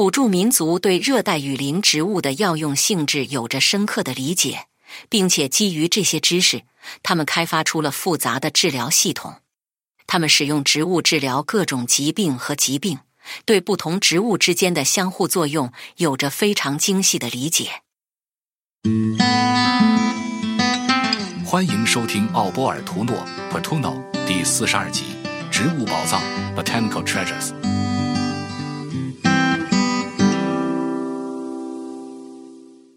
[0.00, 4.64] 土著民族对热带雨林植物的药用性质有着深刻的理解，
[5.10, 6.62] 并且基于这些知识，
[7.02, 9.34] 他们开发出了复杂的治疗系统。
[10.06, 13.00] 他们使用植物治疗各种疾病和疾病，
[13.44, 17.82] 对不同植物之间的相互作用有着非常精细的理解。
[21.44, 23.14] 欢迎收听奥波尔图诺
[23.52, 25.04] （Portuno） 第四十二集
[25.50, 26.22] 《植物宝藏》
[26.56, 27.52] （Botanical Treasures）。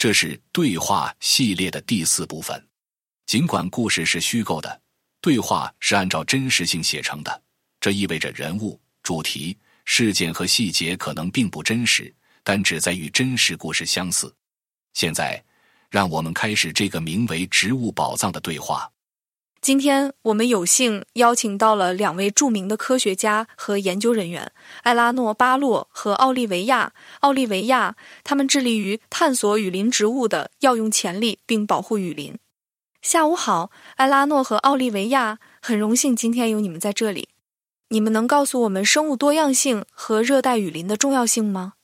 [0.03, 2.61] 这是对话系列的第四部分。
[3.25, 4.81] 尽管故事是虚构的，
[5.21, 7.41] 对话是按照真实性写成的。
[7.79, 14.35] 这意味着人物、主题、事件和细节可能并不真实，但只在与真实故事相似。
[14.93, 15.41] 现在，
[15.89, 18.91] 让我们开始这个名为“植物宝藏”的对话。
[19.63, 27.95] 今天我们有幸邀请到了两位著名的科学家和研究人员艾拉诺·巴洛和奥利维亚·奥利维亚，
[28.25, 32.37] 他们致力于探索雨林植物的药用潜力并保护雨林。
[33.01, 37.29] 下午好，艾拉诺和奥利维亚，很荣幸今天有你们在这里。
[37.87, 41.75] 你们能告诉我们生物多样性和热带雨林的重要性吗？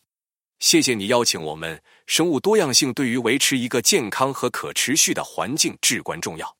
[0.59, 1.81] 谢谢你邀请我们。
[2.05, 6.58] 生物多样性对于维持一个健康和可持续的环境至关重要。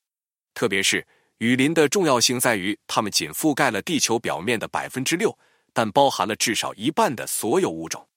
[0.60, 1.08] 特别是
[1.38, 5.40] 雨林的重要性在于，它们仅覆盖了地球表面的百分之六，
[5.72, 8.10] 但包含了至少一半的所有物种。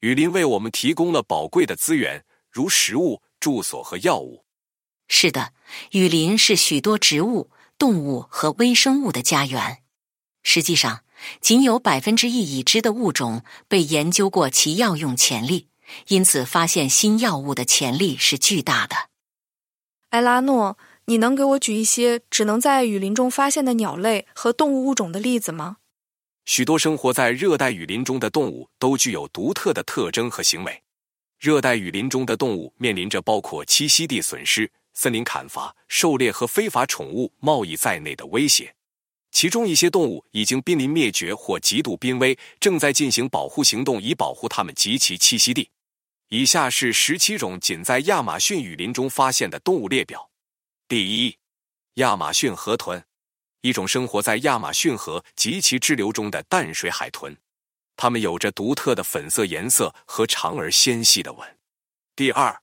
[0.00, 4.44] 雨林为我们提供了宝贵的资源，如食物、住所和药物。
[5.06, 5.52] 是的，
[5.92, 9.84] 雨林是许多植物、动物和微生物的家园。
[10.42, 11.04] 实际上，
[11.40, 15.68] 仅有百分之一已知的物种被研究过其药用潜力，
[16.08, 18.96] 因此发现新药物的潜力是巨大的。
[20.08, 20.76] 埃拉诺。
[21.06, 25.76] 你能给我举一些只能在雨林中发现的鸟类和动物物种的例子吗？
[26.46, 30.82] 许多生活在热带雨林中的动物都具有独特的特征和行为。
[31.38, 38.74] 热带雨林中的动物面临着包括栖息地损失、森林砍伐、狩猎和非法宠物贸易在内的威胁。
[39.30, 45.68] 其中一些动物已经濒临灭绝或极度濒危，正在进行保护行动以保护它们及其栖息地。
[46.30, 50.30] 以下是十七种仅在亚马逊雨林中发现的动物列表。
[50.86, 51.38] 第一，
[51.94, 53.02] 亚马逊河豚，
[53.62, 57.34] 一种生活在亚马逊河及其支流中的淡水海豚，
[57.96, 61.58] 它们有着独特的粉色颜色和长而纤细的吻。
[62.14, 62.60] 第二，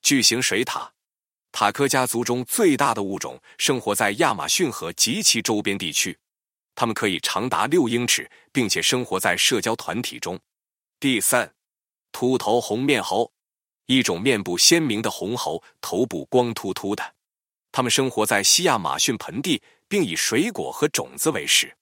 [0.00, 0.88] 巨型水獭，
[1.52, 6.18] 塔科家族中最大的物种，生活在亚马逊河及其周边地区，
[6.74, 10.40] 它们可以长达六英尺，并且生活在社交团体中。
[10.98, 11.54] 第三，
[12.12, 13.30] 秃头红面猴，
[13.84, 17.14] 一种面部鲜明的红猴，头部光秃秃的。
[17.72, 21.76] 它们生活在西亚马逊盆地，并以水果和种子为食。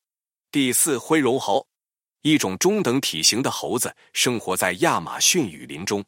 [0.51, 1.67] 第四，灰绒猴，
[2.23, 6.05] 一种中等体型的猴子，生活在亚马逊雨林中。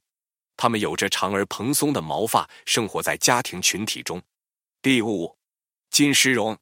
[0.56, 4.20] 它们有着长而蓬松的毛发，生活在家庭群体中。
[4.82, 5.36] 第五，
[5.90, 6.58] 金狮绒，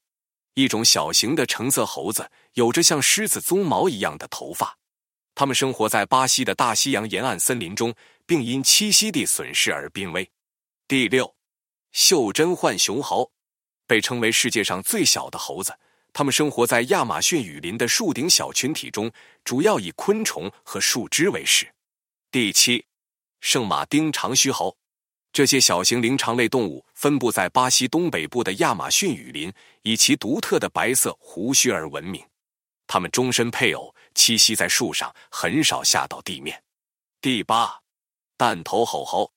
[0.55, 4.79] 一种小型的橙色猴子，有着像狮子鬃毛一样的头发。
[5.35, 7.95] 它们生活在巴西的大西洋沿岸森林中，
[8.27, 10.31] 并因栖息地损失而濒危。
[10.89, 11.36] 第六。
[11.97, 13.33] 袖珍浣熊猴
[13.87, 15.75] 被称为世界上最小的猴子，
[16.13, 19.11] 它们生活在亚马逊雨林的树顶小群体中，
[19.45, 21.73] 主要以昆虫和树枝为食。
[22.31, 22.85] 第七，
[23.41, 24.77] 圣马丁长须猴，
[25.33, 32.23] 这些小型灵长类动物分布在巴西东北部的亚马逊雨林，以其独特的白色胡须而闻名。
[32.87, 36.63] 它们终身配偶，栖息在树上，很少下到地面。
[37.23, 37.81] 第八，
[38.37, 39.33] 弹头吼猴。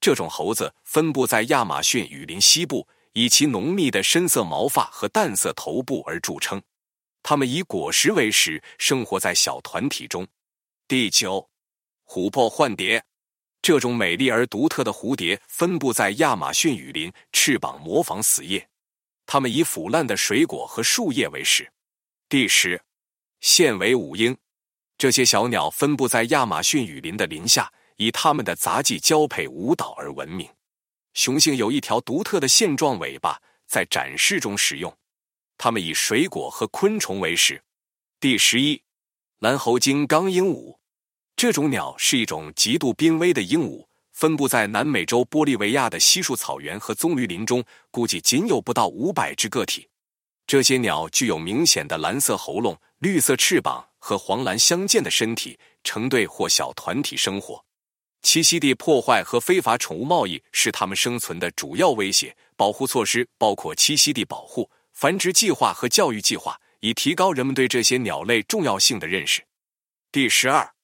[0.00, 6.60] 这种猴子分布在亚马逊雨林西部，以其浓密的深色毛发和淡色头部而著称。
[7.22, 10.26] 它们以果实为食，生活在小团体中。
[10.88, 11.46] 第九，
[12.06, 13.04] 琥珀幻蝶，
[13.60, 18.66] 这种美丽而独特的蝴蝶分布在亚马逊雨林，翅膀模仿死叶。
[19.26, 21.70] 它们以腐烂的水果和树叶为食。
[22.30, 22.82] 第十，
[23.40, 24.34] 线尾舞鹰，
[24.96, 27.70] 这些小鸟分布在亚马逊雨林的林下。
[28.00, 30.48] 以它们的杂技交配舞蹈而闻名，
[31.12, 34.90] 雄性有一条独特的线状尾巴，在展示中使用。
[35.58, 37.62] 它们以水果和昆虫为食。
[38.18, 38.82] 第十一，
[39.40, 40.78] 蓝喉金刚鹦鹉，
[41.36, 49.86] 这种鸟是一种极度濒危的鹦鹉，分布在南美洲玻利维亚的稀树草原和棕榈林中，估计仅有不到五百只个体。
[50.46, 57.62] 这些鸟具有明显的蓝色喉咙、绿色翅膀和黄蓝相间的身体，成对或小团体生活。
[58.22, 62.36] 栖息地破坏和非法宠物贸易是它们生存的主要威胁。
[62.56, 69.42] 保护措施包括栖息地保护、繁殖计划和教育计划，以提高人们对这些鸟类重要性的认识。
[70.12, 70.74] 第十二，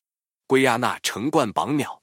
[0.46, 2.02] 圭亚那橙冠榜鸟。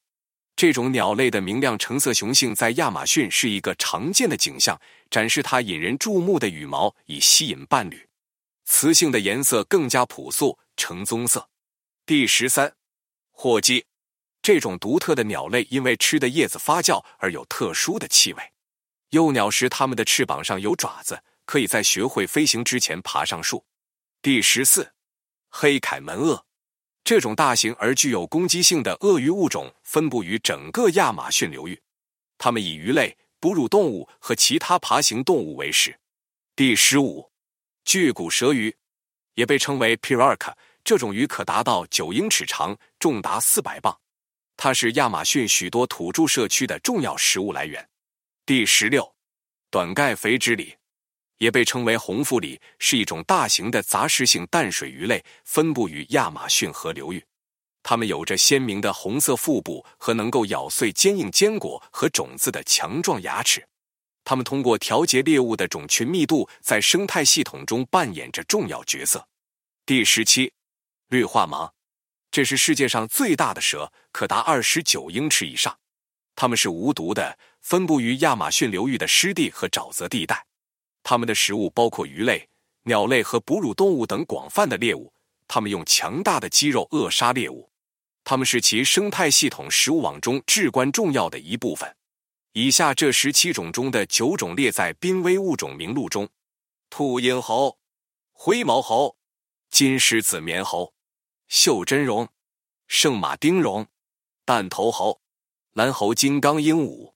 [0.55, 8.07] 这种鸟类的明亮橙色雄性在亚马逊是一个常见的景象，展示它引人注目的羽毛以吸引伴侣。
[8.65, 11.49] 雌性的颜色更加朴素，橙棕色。
[12.05, 12.75] 第十三，
[13.31, 13.85] 火鸡，
[14.43, 18.43] 这种独特的鸟类因为吃的叶子发酵而有特殊的气味。
[19.11, 23.65] 幼鸟时，它们的翅膀上有爪子，可以在学会飞行之前爬上树。
[24.21, 24.93] 第十四，
[25.49, 26.45] 黑凯门鳄。
[27.05, 31.81] 这种大型而具有攻击性的鳄鱼物种分布于整个亚马逊流域，
[32.37, 35.97] 它们以鱼类、哺乳动物和其他爬行动物为食。
[36.53, 37.31] 第十五，
[37.85, 38.75] 巨骨舌鱼，
[39.35, 40.53] 也被称为 Pirarca，
[40.83, 43.99] 这种鱼可达到九英尺长，重达四百磅，
[44.55, 47.89] 它是亚马逊许多土著社区的重要食物来源。
[48.45, 49.13] 第十六，
[49.69, 50.75] 短盖肥脂鲤。
[51.39, 57.21] 也被称为红腹鲤，是一种大型的杂食性淡水鱼类，分布于亚马逊河流域。
[57.81, 63.67] 它们有着鲜明的红色腹部和能够咬碎坚硬坚果和种子的强壮牙齿。
[64.23, 69.27] 它们通过调节猎物的种群密度，在生态系统中扮演着重要角色。
[69.85, 70.53] 第十七，
[71.09, 71.69] 绿化蟒，
[72.33, 75.77] 这是世界上最大的蛇，可达二十九英尺以上。
[76.35, 80.43] 它们是无毒的，分布于亚马逊流域的湿地和沼泽地带。
[81.03, 82.49] 它们的食物包括鱼类、
[82.85, 85.13] 鸟类和哺乳动物等广泛的猎物。
[85.47, 87.69] 它们用强大的肌肉扼杀猎物。
[88.23, 91.95] 它们是其生态系统食物网中至关重要的一部分。
[92.53, 96.27] 以下这十七种中的九种列在濒危物种名录中：
[96.89, 97.77] 秃鹰猴、
[98.31, 99.15] 灰毛猴、
[99.69, 100.95] 金狮子棉猴、
[101.55, 102.27] 袖珍绒、
[102.87, 103.85] 圣马丁绒、
[104.43, 105.21] 弹头猴、
[105.73, 107.13] 蓝猴金刚鹦鹉、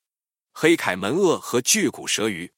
[0.54, 2.54] 黑凯门鳄和巨骨舌鱼。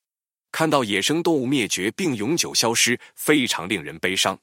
[0.51, 4.37] 看到野生动物灭绝并永久消失，非常令人悲伤。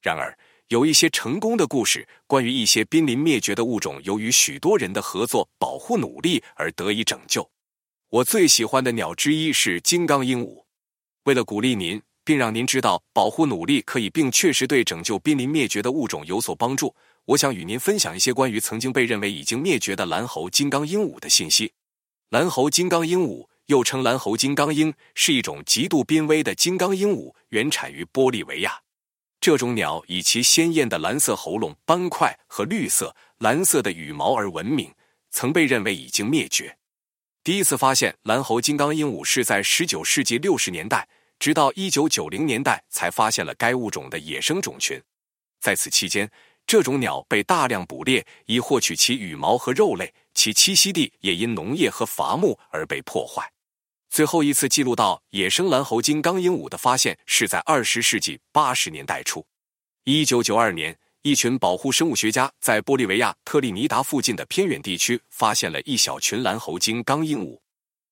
[0.00, 0.38] 然而，
[0.68, 7.50] 有一些成功的故事，关于一些濒临灭绝的物种，由于许多人的合作保护努力而得以拯救。
[8.08, 10.64] 我最喜欢的鸟之一是金刚鹦鹉。
[11.24, 16.94] 为了鼓励您，并让您知道保护努力可以并确实对拯救濒临灭绝的物种有所帮助，
[17.24, 21.72] 我想与您分享一些关于曾经被认为已经灭绝的蓝喉金刚鹦鹉的信息。
[22.30, 23.46] 蓝喉金刚鹦鹉。
[23.66, 28.80] 又称蓝喉金刚鹰，是一种极度濒危的金刚鹦鹉，原产于玻利维亚。
[29.40, 34.92] 这种鸟以其鲜艳的蓝色喉咙斑块和绿色、蓝色的羽毛而闻名，
[35.30, 36.76] 曾被认为已经灭绝。
[37.44, 41.08] 第一次发现蓝喉金刚鹦鹉是在19世纪60年代，
[41.40, 45.02] 直到1990年代才发现了该物种的野生种群。
[45.58, 46.30] 在此期间，
[46.66, 53.50] 这种鸟被大量捕猎，以获取其羽毛和肉类，其栖息地也因农业和伐木而被破坏。
[54.10, 59.46] 最后一次记录到野生蓝喉金刚鹦鹉的发现是在二十世纪八十年代初。
[60.04, 67.58] 一九九二年，一群保护生物学家在玻利维亚特立尼达附近的偏远地区发现了一小群蓝喉金刚鹦鹉。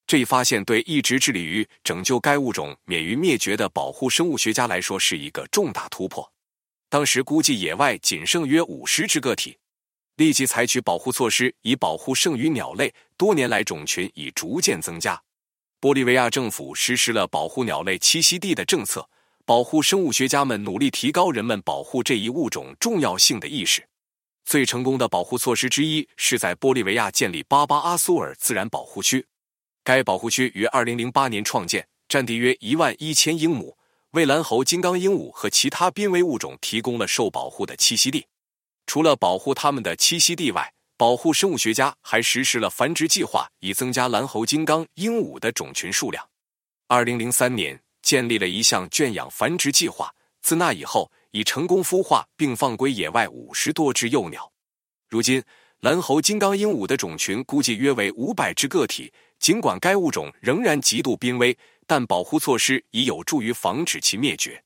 [0.09, 6.33] 这一发现对一直致力于拯救该物种免于灭绝的保护生物学家来说是一个重大突破。
[6.89, 9.59] 当时估计野外仅剩约五十只个体，
[10.17, 12.95] 立即采取保护措施以保护剩余鸟类。
[13.19, 15.21] 多年来，种群已逐渐增加。
[15.79, 19.07] 玻利维亚政府实施了保护鸟类栖息地的政策，
[19.45, 23.87] 保护生物学家们努力提高人们保护这一物种重要性的意识。
[24.47, 29.27] 最成功的保护措施之一是在玻利维亚建立巴巴阿苏尔自然保护区。
[29.89, 33.75] 该保护区于二零零八年创建，占地约一万一千英亩，
[34.11, 38.27] 为蓝喉金刚鹦鹉和其他濒危物种提供了受保护的栖息地。
[38.87, 46.23] 除了保护它们的栖息地外，保护生物学家还实施了繁殖计划，以增加蓝喉金刚鹦鹉的种群数量。
[46.87, 50.15] 二零零三年，建立了一项圈养繁殖计划。
[50.43, 54.53] 自那以后，已成功孵化并放归野外五十多只幼鸟。
[55.09, 55.43] 如今，
[55.81, 59.11] 蓝喉金刚鹦鹉的种群估计约为五百只个体。
[59.39, 64.63] 尽管该物种仍然极度濒危，但保护措施已有助于防止其灭绝。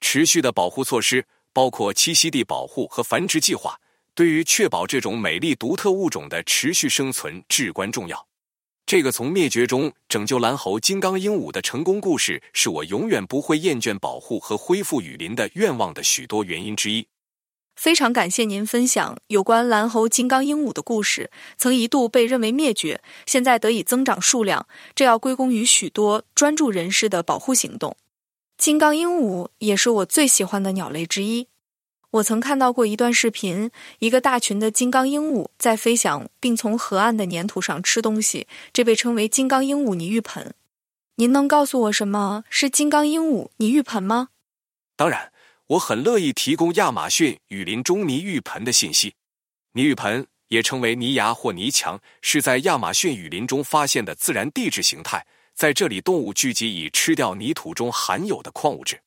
[0.00, 3.80] 持续的保护措施包括栖息地保护和繁殖计划。
[4.14, 8.26] 对于确保这种美丽独特物种的持续生存至关重要。
[8.84, 17.06] 这个从灭绝中拯救蓝喉金刚鹦鹉的成功故事，是我永远不会厌倦保护和恢复雨林的愿望的许多原因之一。
[17.78, 21.30] 非常感谢您分享有关蓝喉金刚鹦鹉的故事。
[21.56, 24.66] 曾一度被认为灭绝，现在得以增长数量，
[24.96, 27.96] 这要归功于许多专注人士的保护行动。
[28.56, 31.46] 金刚鹦鹉也是我最喜欢的鸟类之一。
[32.10, 33.70] 我曾看到过一段视频，
[34.00, 40.52] 一个大群的金刚鹦鹉在飞翔，并从河岸的粘土上吃东西，这被称为金刚鹦鹉泥浴盆。
[41.14, 44.30] 您能告诉我什么是金刚鹦鹉泥浴盆吗？
[44.96, 45.30] 当然，
[45.68, 49.14] 我很乐意提供亚马逊雨林中泥浴盆的信息。
[49.72, 55.26] 泥浴盆也称为泥崖或泥墙，是在亚马逊雨林中发现的自然地质形态。
[55.54, 58.98] 在这里，动物聚集以吃掉泥土中含有的矿物质。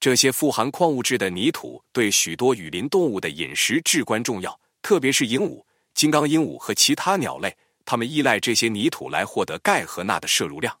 [0.00, 5.62] 这些富含矿物质的泥土对许多雨林动物的饮食至关重要，特别是鹦鹉、
[5.92, 10.78] 金刚鹦鹉和其他鸟类，它们依赖这些泥土来获得钙和钠的摄入量。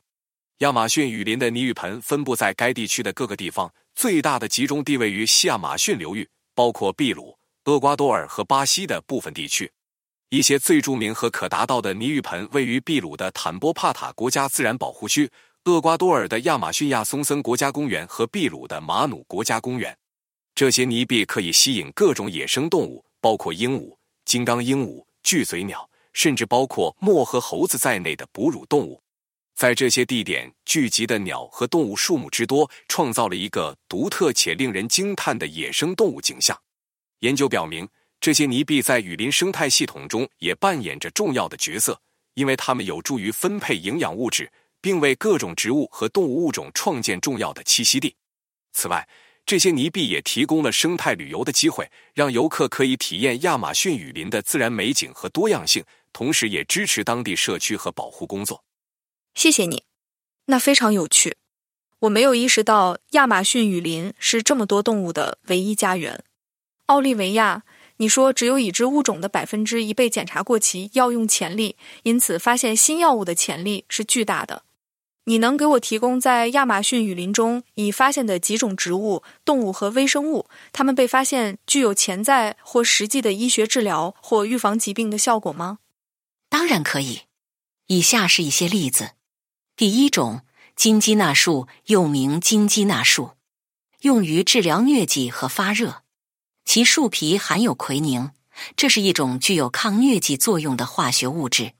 [0.60, 6.24] 亚马逊雨林的泥浴盆分布在该地区的各个地方，最大的集中地位于西亚马逊流域，
[6.54, 9.68] 包括秘鲁、厄瓜多尔和巴西的部分地区。
[10.28, 15.28] 一些最著名和可达到的泥浴盆位于秘鲁的坦波帕塔国家自然保护区、
[15.64, 19.98] 厄瓜多尔的亚马逊亚松森国家公园和秘鲁的马努国家公园。
[20.54, 29.02] 这些泥壁可以吸引各种野生动物，包括鹦鹉、金刚鹦鹉、巨嘴鸟，甚至包括墨和猴子在内的哺乳动物。
[29.58, 36.56] 在这些地点聚集的鸟和动物数目之多，创造了一个独特且令人惊叹的野生动物景象。
[37.18, 37.88] 研究表明。
[38.20, 42.00] 这些泥壁在雨林生态系统中也扮演着重要的角色，
[42.34, 44.48] 因为它们有助于分配营养物质，
[44.80, 48.14] 并为各种植物和动物物种创建重要的栖息地。
[48.72, 49.08] 此外，
[49.44, 58.62] 这些泥壁也提供了生态旅游的机会，让游客可以体验亚马逊雨林的自然美景和多样性，同时也支持当地社区和保护工作。
[59.38, 59.84] 谢谢你，
[60.46, 61.36] 那非常有趣。
[62.00, 66.24] 我没有意识到亚马逊雨林是这么多动物的唯一家园。
[66.86, 67.62] 奥利维亚。
[68.00, 74.62] 你说只有已知物种的百分之一被检查过其药用潜力，因此发现新药物的潜力是巨大的。
[75.24, 85.78] 你能给我提供在亚马逊雨林中已发现的几种植物、动物和微生物，它们被发现具有潜在或实际的医学治疗或预防疾病的效果吗？
[86.48, 87.22] 当然可以。
[87.88, 89.12] 以下是一些例子：
[89.78, 90.42] 第一种，
[90.74, 93.36] 金鸡纳树，又名金鸡纳树，
[94.00, 96.02] 用于治疗疟疾和发热。
[96.64, 98.32] 其树皮含有奎宁，
[98.74, 101.74] 这是一种具有抗疟疾作用的化学物质。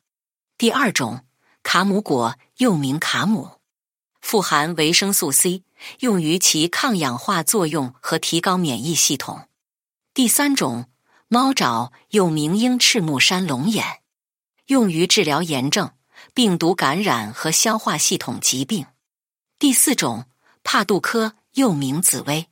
[0.56, 1.26] 第二种，
[1.64, 3.54] 卡姆果又名卡姆，
[4.20, 5.64] 富含维生素 C，
[5.98, 9.48] 用于其抗氧化作用和提高免疫系统。
[10.14, 10.88] 第三种，
[11.26, 14.02] 猫爪又名鹰翅木山龙眼，
[14.66, 15.90] 用于治疗炎症、
[16.34, 18.86] 病毒感染和消化系统疾病。
[19.58, 20.26] 第四种，
[20.62, 22.48] 帕杜科又名紫薇。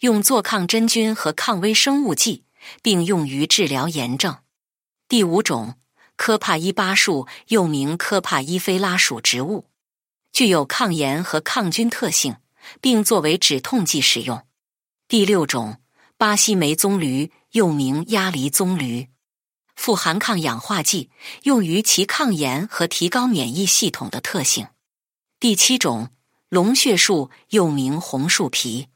[0.00, 2.44] 用作抗真菌和抗微生物剂，
[2.82, 4.38] 并用于治疗炎症。
[5.08, 5.78] 第五种，
[6.16, 9.66] 科帕伊巴树又名科帕伊菲拉属植物，
[10.32, 12.36] 具有抗炎和抗菌特性，
[12.82, 14.46] 并作为止痛剂使用。
[15.08, 15.78] 第六种，
[16.18, 19.08] 巴西莓棕榈又名鸭梨棕榈，
[19.76, 21.10] 富含抗氧化剂，
[21.42, 24.68] 用于其抗炎和提高免疫系统的特性。
[25.40, 26.10] 第七种，
[26.48, 28.88] 龙血树又名红树皮。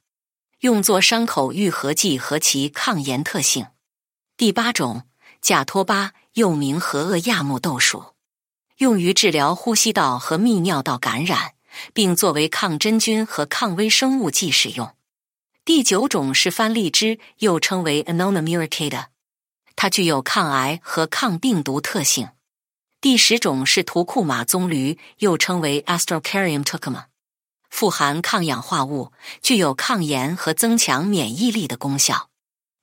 [0.61, 3.69] 用作伤口愈合剂和其抗炎特性。
[4.37, 5.03] 第八种，
[5.41, 8.15] 甲托巴又名和厄亚木豆属，
[8.79, 11.53] 用于治疗呼吸道和泌尿道感染，
[11.93, 14.97] 并作为抗真菌和抗微生物剂使用。
[15.65, 19.07] 第九种是番荔枝，又称为 Annona muricata，
[19.81, 22.31] 它具有抗癌和抗病毒特性。
[23.01, 27.05] 第十种是图库马棕榈，又称为 Astrocarium tucuma。
[27.71, 32.31] 富含抗氧化物，具有抗炎和增强免疫力的功效。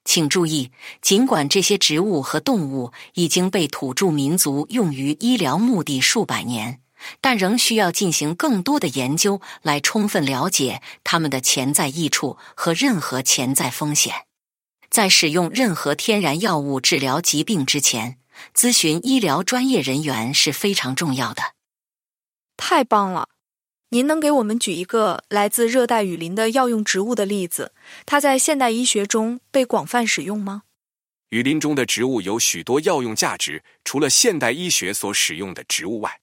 [0.06, 0.72] 请注意，
[1.02, 6.80] 尽管这些植物和动物已经被土著民族用于医疗目的数百年，
[7.20, 14.14] 但仍需要进行更多的研究来充分了解它们的潜在益处和任何潜在风险。
[14.96, 18.18] 在使用任何天然药物治疗疾病之前，
[18.54, 21.44] 咨询医疗专业人员是非常重要的。
[22.56, 23.28] 太棒了！
[23.90, 27.74] 您能给我们举一个来自热带雨林的药用植物的例子？
[28.06, 30.64] 它在现代医学中被广泛使用吗？
[31.28, 36.22] 雨林中的植物有许多药用价值，除了现代医学所使用的植物外，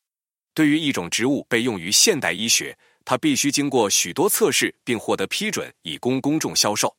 [0.55, 6.97] 对于一种植物被用于现代医学，它必须经过许多测试并获得批准，以供公众销售。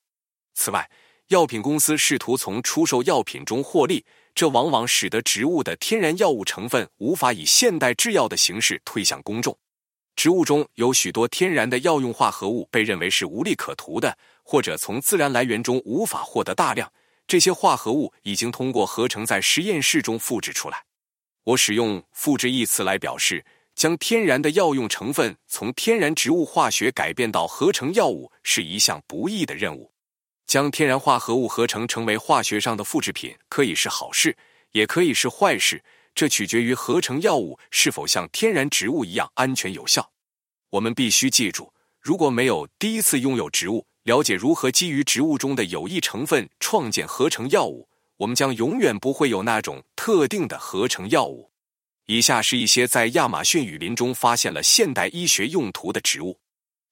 [0.54, 0.88] 此外，
[1.30, 9.58] 药品公司试图从出售药品中获利，这往往使得植物的天然药物成分无法以现代制药的形式推向公众。
[10.16, 16.92] 植物中有许多天然的药用化合物被认为是无利可图的，或者从自然来源中无法获得大量。
[17.26, 20.84] 这些化合物已经通过合成在实验室中复制出来。
[21.46, 23.44] 我使用“复制”一词来表示，
[23.76, 29.93] 将天然的药用成分从天然植物化学改变到合成药物是一项不易的任务。
[30.46, 34.36] 将天然化合物合成成为化学上的复制品，可以是好事，
[34.72, 35.84] 也可以是坏事。
[36.16, 40.12] 这取决于合成药物是否像天然植物一样安全有效。
[40.70, 51.50] 我们必须记住，如果没有第一次拥有植物，了解如何基于植物中的有益成分创建合成药物，我们将永远不会有那种特定的合成药物。
[52.06, 56.38] 以下是一些在亚马逊雨林中发现了现代医学用途的植物。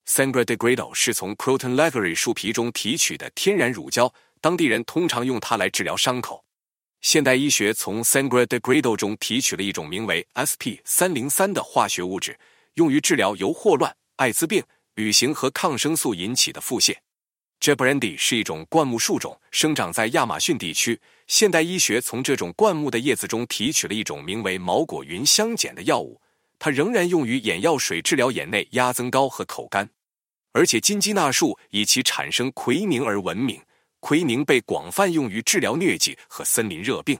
[0.07, 6.43] Sangra de Gredo 是从 Croton Lavery 树皮中提取的天然乳胶，当地人通常用它来治疗伤口。
[7.01, 12.37] 现代医学从 Sangra de Gredo 中提取了一种名为 SP 三零三的化学物质，
[12.75, 14.63] 用于治疗由霍乱、艾滋病、
[14.95, 16.95] 旅行和抗生素引起的腹泻。
[17.59, 20.99] Jabrandi 是一种灌木树种，生长在亚马逊地区。
[21.27, 26.19] 现代医学从这种灌木的叶子中提取了一种名为毛果云香碱的药物，
[26.63, 29.89] 它仍然用于眼药水治疗眼内压增高和口干。
[30.51, 33.59] 而且金鸡纳树以其产生奎宁而闻名，
[33.99, 37.17] 奎宁被广泛用于治疗疟疾和森林热病。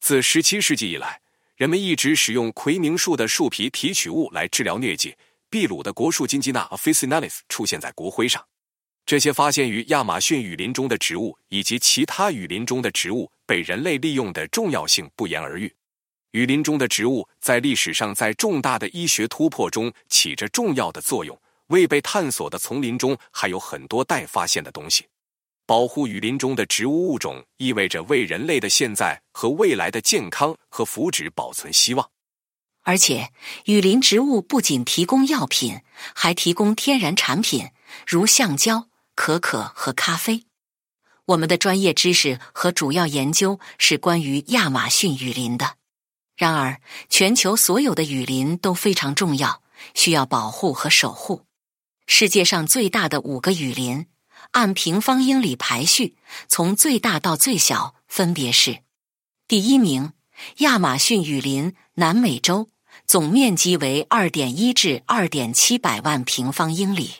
[0.00, 1.20] 自17世纪以来，
[1.54, 5.14] 人们一直使用奎宁树的树皮提取物来治疗疟疾。
[5.48, 8.44] 秘鲁的国树金鸡纳 officinalis 出现在国徽上。
[9.06, 15.72] 这些发现于亚马逊雨林中的植物，以及其他雨林中的植物被人类利用的重要性不言而喻。
[16.32, 21.38] 雨林中的植物在历史上在重大的医学突破中起着重要的作用。
[21.68, 25.06] 未被探索的丛林中还有很多待发现的东西。
[25.64, 32.10] 保护雨林中的植物物种，意味着为人类的现在和未来的健康和福祉保存希望。
[32.82, 33.32] 而且，
[33.66, 35.80] 雨林植物不仅提供药品，
[36.14, 37.68] 还提供天然产品，
[38.06, 38.88] 如橡胶。
[39.14, 40.46] 可可和咖啡。
[41.26, 45.76] 我们的专业知识和主要研究是关于亚马逊雨林的。
[46.36, 49.62] 然而，全球所有的雨林都非常重要，
[49.94, 51.42] 需要保护和守护。
[52.06, 54.06] 世界上最大的五个雨林，
[54.52, 56.16] 按平方英里排序，
[56.48, 58.80] 从最大到最小，分别是：
[59.46, 60.12] 第一名，
[60.58, 62.68] 亚马逊雨林，南美洲，
[63.06, 67.16] 总面积为二点一至二点七百万平方英里。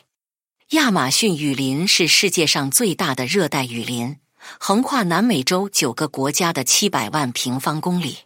[0.69, 4.17] 亚马逊雨林是世界上最大的热带雨林，
[4.59, 8.17] 横跨南美洲九个国家的七百万平方公里。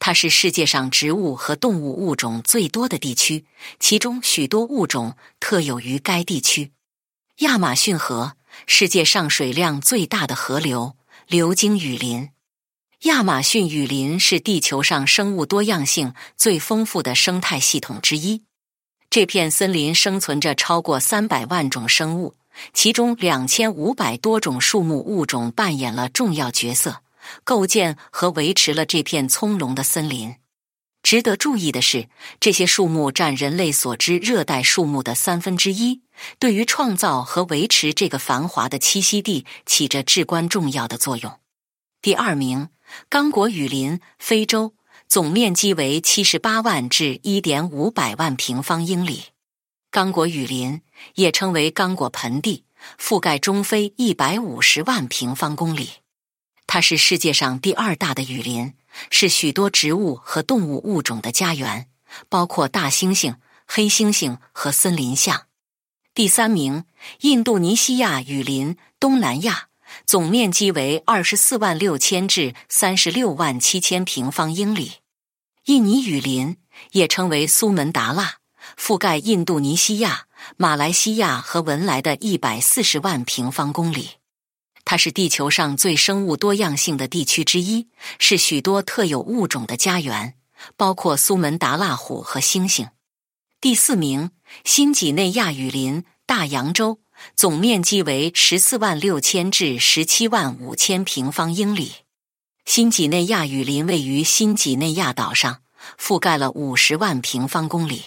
[0.00, 3.44] 它是世界上植物和动物物种最多的地区，
[3.78, 6.72] 其中许多物种特有于该地区。
[7.40, 8.32] 亚马逊河，
[8.66, 10.96] 世界上水量最大的河流，
[11.28, 12.30] 流经雨林。
[13.02, 18.42] 亚马逊雨林是地球上生物多样性最丰富的生态系统之一。
[19.10, 22.34] 这片森林生存着超过三百万种生物，
[22.72, 27.02] 其中两千五百多种树木物种扮演了重要角色，
[27.44, 30.34] 构建和维持了这片葱茏的森林。
[31.02, 36.02] 值得注意的是，这些树木占人类所知热带树木的三分之一，
[36.38, 41.38] 对于创造和维持这个繁华的栖息地起着至关重要的作用。
[42.02, 42.68] 第二名，
[43.08, 44.74] 刚果雨林，非洲。
[45.08, 49.24] 总面积为七十八万至一点五百万平方英里。
[49.90, 50.82] 刚果雨林
[51.16, 52.64] 也称为刚果盆地，
[52.96, 55.90] 覆盖中非一百五十万平方公里。
[56.72, 58.74] 它是世界上第二大的雨林，
[59.10, 61.88] 是许多植物和动物物种的家园，
[62.28, 63.34] 包括大猩猩、
[63.66, 65.46] 黑猩猩和森林象。
[66.14, 66.84] 第三名，
[67.22, 69.66] 印度尼西亚雨林，东南亚。
[70.06, 74.92] 总面积为二十四万六千至三十六万七千平方英里。
[75.64, 76.56] 印尼雨林
[76.92, 78.36] 也称为苏门答腊，
[78.78, 84.19] 覆盖印度尼西亚、马来西亚和文莱的一百四十万平方公里。
[84.84, 87.88] 它是地球上最生物多样性的地区之一，
[88.18, 90.34] 是许多特有物种的家园，
[90.76, 92.88] 包括苏门答腊虎和猩猩。
[93.60, 94.30] 第四名，
[94.64, 97.00] 新几内亚雨林，大洋洲。
[97.36, 101.92] 总面积为十四万六千至十七万五千平方英里。
[102.64, 105.60] 新几内亚雨林位于新几内亚岛上，
[105.98, 108.04] 覆盖了五十万平方公里。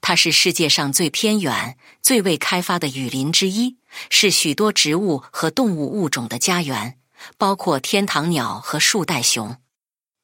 [0.00, 3.76] 它是世界上最偏远、最未开发的雨林之一，
[4.10, 6.98] 是许多植物和动物物种的家园，
[7.36, 9.56] 包括天堂鸟和树袋熊。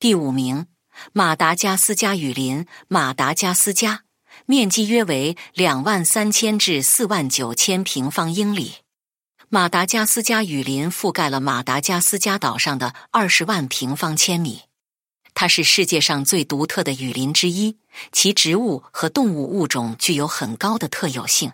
[0.01, 0.67] 第五名，
[1.13, 4.05] 马达加斯加雨林，马达加斯加。
[4.47, 8.77] 面积约为两万三千至四万九千平方英里。
[9.49, 14.63] 马达加斯加雨林覆盖了马达加斯加岛上的二十万平方千米，
[15.35, 17.79] 它是世界上最独特的雨林之一，
[18.13, 21.53] 其植物和动物物种具有很高的特有性。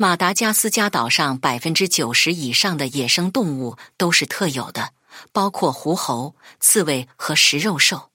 [0.00, 4.92] 马达加斯加岛上百分之九十以上的野生动物都是特有的，
[5.32, 8.12] 包括狐猴、刺猬和食肉兽。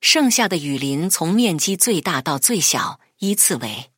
[0.00, 3.92] 剩下的雨林从面积最大到最小依次为：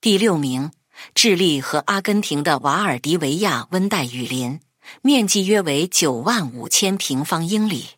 [0.00, 0.70] 第六名，
[1.12, 4.60] 智利和阿根廷的瓦尔迪维亚温带雨林，
[5.02, 7.96] 面积约为九万五千平方英里；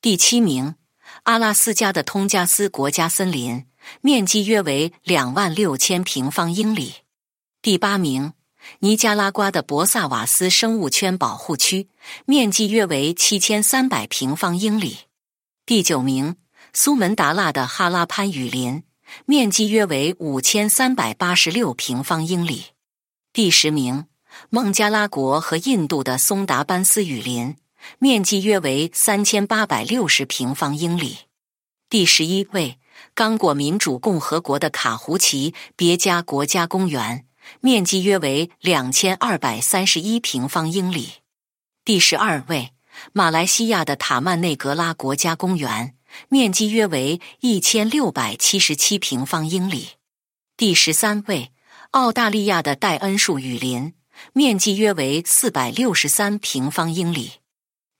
[0.00, 0.74] 第七名，
[1.22, 3.66] 阿拉斯加的通加斯国家森林，
[4.00, 7.04] 面积约为两万六千平方英里；
[7.60, 8.34] 第八名，
[8.78, 11.88] 尼加拉瓜的博萨瓦斯生物圈保护区，
[12.24, 14.98] 面积约为七千三百平方英里。
[15.66, 16.36] 第九名，
[16.72, 18.84] 苏门答腊的哈拉潘雨林，
[19.26, 22.66] 面积约为五千三百八十六平方英里。
[23.32, 24.06] 第十名，
[24.50, 27.56] 孟加拉国和印度的松达班斯雨林，
[27.98, 31.18] 面积约为三千八百六十平方英里。
[31.90, 32.78] 第十一位，
[33.14, 37.24] 刚果民主共和国的卡胡奇别加国家公园。
[37.60, 41.14] 面积约为两千二百三十一平方英里。
[41.84, 42.72] 第十二位，
[43.12, 45.94] 马来西亚的塔曼内格拉国家公园，
[46.28, 49.90] 面积约为一千六百七十七平方英里。
[50.56, 51.50] 第十三位，
[51.92, 53.94] 澳大利亚的戴恩树雨林，
[54.32, 57.32] 面积约为四百六十三平方英里。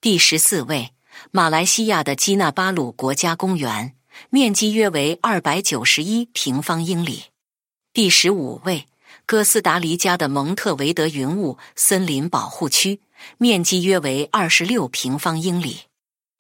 [0.00, 0.90] 第十四位，
[1.30, 3.96] 马来西亚的基纳巴鲁国家公园，
[4.30, 7.24] 面积约为二百九十一平方英里。
[7.92, 8.87] 第十五位。
[9.30, 13.02] 哥斯达黎加的蒙特维德云雾森林保护区
[13.36, 15.80] 面积约为二十六平方英里。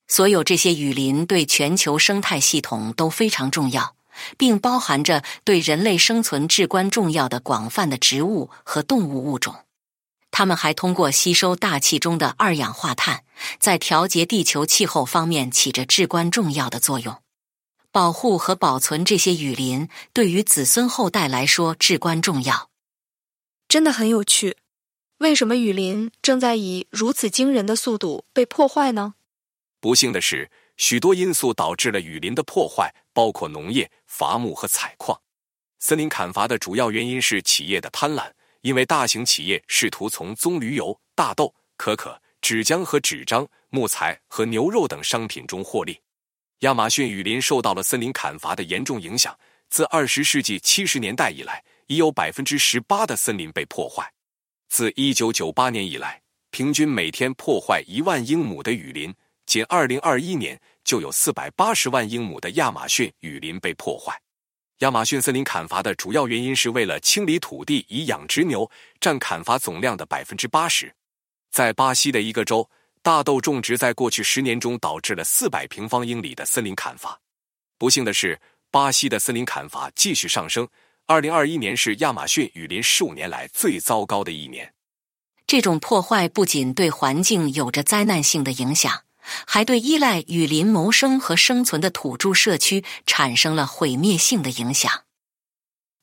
[0.06, 3.94] 所有这些雨林对全球生态系统都非常重要，
[4.38, 9.54] 并包含着对人类生存至关重要的广泛的植物和动物物种。
[10.30, 13.22] 它们还通过吸收大气中的二氧化碳，
[13.60, 17.14] 在调节地球气候方面起着至关重要的作用。
[17.92, 22.67] 保护和保存这些雨林，对于子孙后代来说至关重要。
[23.68, 24.56] 真的很有趣，
[25.18, 29.14] 为什么雨林正在以如此惊人的速度被破坏呢？
[29.78, 35.20] 不幸的是，许多因素导致了雨林的破坏，包括农业、伐木和采矿。
[35.80, 46.00] 森林砍伐的主要原因是企业的贪婪，因为大型企业试图从棕榈油、大豆、可可、纸浆和纸张、木材和牛肉等商品中获利。
[46.60, 51.62] 亚马逊雨林受到了森林砍伐的严重影响，自二十世纪七十年代以来。
[51.88, 54.10] 已有百分之十八的森林被破坏。
[54.68, 59.12] 自一九九八年以来，平均每天破坏一万英亩的雨林。
[59.46, 64.14] 仅二零二一年就有四百八十万英亩的亚马逊雨林被破坏。
[64.80, 68.70] 亚马逊森林砍伐的主要原因是为了清理土地以养殖牛，
[69.00, 70.94] 占砍伐总量的百分之八十。
[71.50, 72.68] 在巴西的一个州，
[73.00, 77.18] 大豆种植在过去十年中导致了四百平方英里的森林砍伐。
[77.78, 78.38] 不幸的是，
[78.70, 80.68] 巴西的森林砍伐继续上升。
[81.10, 84.74] 二零二一年是亚马逊雨林十五年来最糟糕的一年。
[85.46, 89.04] 这种破坏不仅对环境有着灾难性的影响，
[89.46, 95.04] 还对依赖雨林谋生和生存的土著社区产生了毁灭性的影响。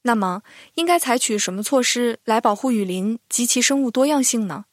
[0.01, 0.41] 那么，
[0.73, 4.65] 应该采取什么措施来保护雨林及其生物多样性呢？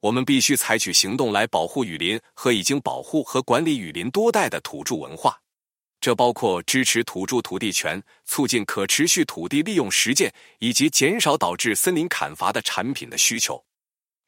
[0.00, 5.40] 我们必须采取行动来保护雨林和已经保护和管理雨林多代的土著文化。
[6.02, 13.64] 这包括支持土著土地权、促进可持续土地利用实践，以及减少导致森林砍伐的产品的需求。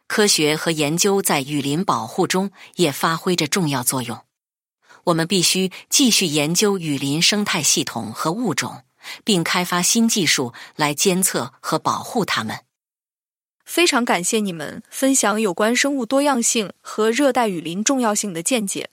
[0.06, 4.20] 科学和研究在雨林保护中也发挥着重要作用。
[5.02, 8.84] 我们必须继续研究雨林生态系统和物种，
[9.24, 12.60] 并开发新技术来监测和保护它们。
[13.64, 18.90] 非常感谢你们分享有关生物多样性和热带雨林重要性的见解。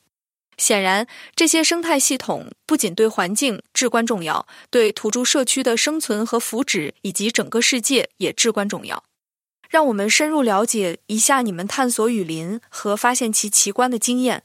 [0.62, 9.04] 显然，这些生态系统不仅对环境至关重要，对土著社区的生存和福祉以及整个世界也至关重要。
[9.72, 14.44] 让我们深入了解一下你们探索雨林和发现其奇观的经验。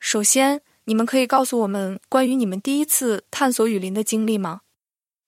[0.00, 4.62] 首先，你们可以告诉我们关于你们第一次探索雨林的经历吗？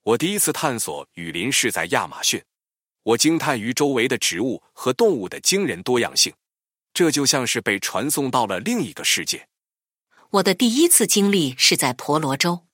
[0.02, 2.42] 我第一次探索雨林是在亚马逊，
[3.04, 6.32] 我惊叹于周围的植物和动物的惊人多样性，
[6.92, 9.46] 这就像是被传送到了另一个世界。
[10.30, 12.66] 我的第一次经历是在婆罗洲，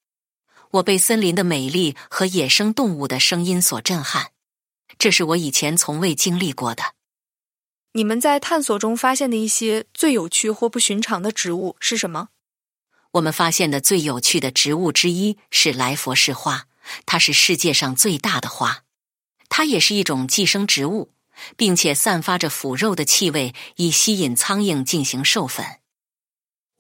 [0.71, 4.31] 我被森林的美丽和野生动物的声音所震撼，
[4.99, 6.95] 这是我以前从未经历过的。
[7.93, 12.29] 你们在探索中发现的一些最有趣或不寻常的植物是什么？
[13.13, 16.67] 我们发现的最有趣的植物之一是来佛士花，
[17.05, 18.85] 它是世界上最大的花，
[19.51, 21.11] 它也是一种寄生植物，
[21.59, 25.82] 并且散发着腐肉的气味，以吸引苍蝇进行授粉。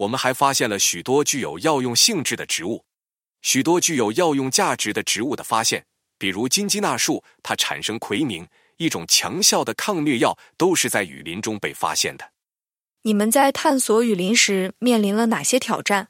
[0.02, 2.84] 我们还发现了许多具有药用性质的植物，
[3.40, 5.84] 许多具有药用价值的植物的发现，
[6.18, 8.46] 比如金鸡纳树，它产生奎宁，
[8.78, 12.32] 一种强效的抗疟药，都是在雨林中被发现的。
[13.02, 16.08] 你们在探索雨林时面临了哪些挑战？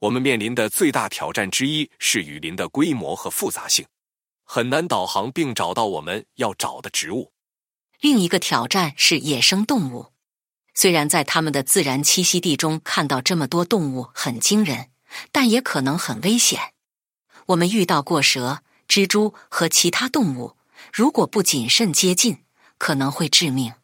[0.00, 3.86] 我们面临的最大挑战之一是雨林的规模和复杂性，
[4.44, 7.32] 很难导航并找到我们要找的植物。
[8.00, 10.13] 另一个挑战是野生动物。
[10.74, 14.90] 虽然在他们的自然栖息地中看到这么多动物很惊人，
[15.30, 16.74] 但也可能很危险。
[17.46, 20.56] 我们遇到过蛇、蜘蛛和其他动物，
[20.92, 22.38] 如果不谨慎接近，
[22.78, 23.74] 可能会致命。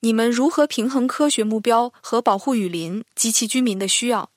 [0.00, 4.30] 你们如何平衡科学目标和保护雨林及其居民的需要？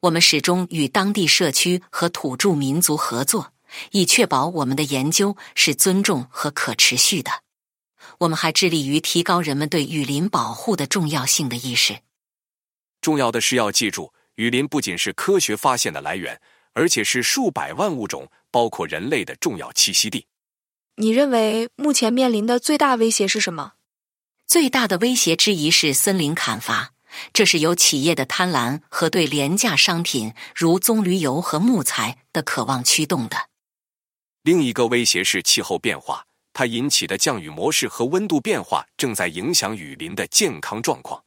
[0.00, 3.52] 我们始终与当地社区和土著民族合作，
[3.90, 7.42] 以确保我们的研究是尊重和可持续的。
[8.18, 12.00] 我们还致力于提高人们对雨林保护的重要性的意识。
[13.00, 16.40] 重要的是要记住，雨林不仅是科学发现的来源，
[16.72, 20.26] 而且是数百万物种，包括人类的重要栖息地。
[20.96, 23.74] 你认为目前面临的最大威胁是什么？
[24.46, 26.94] 最大的威胁之一是森林砍伐，
[27.32, 33.48] 这是由企业的贪婪和对廉价商品如棕榈油和木材的渴望驱动的。
[34.42, 36.24] 另一个威胁是气候变化，
[36.58, 41.22] 它引起的降雨模式和温度变化正在影响雨林的健康状况。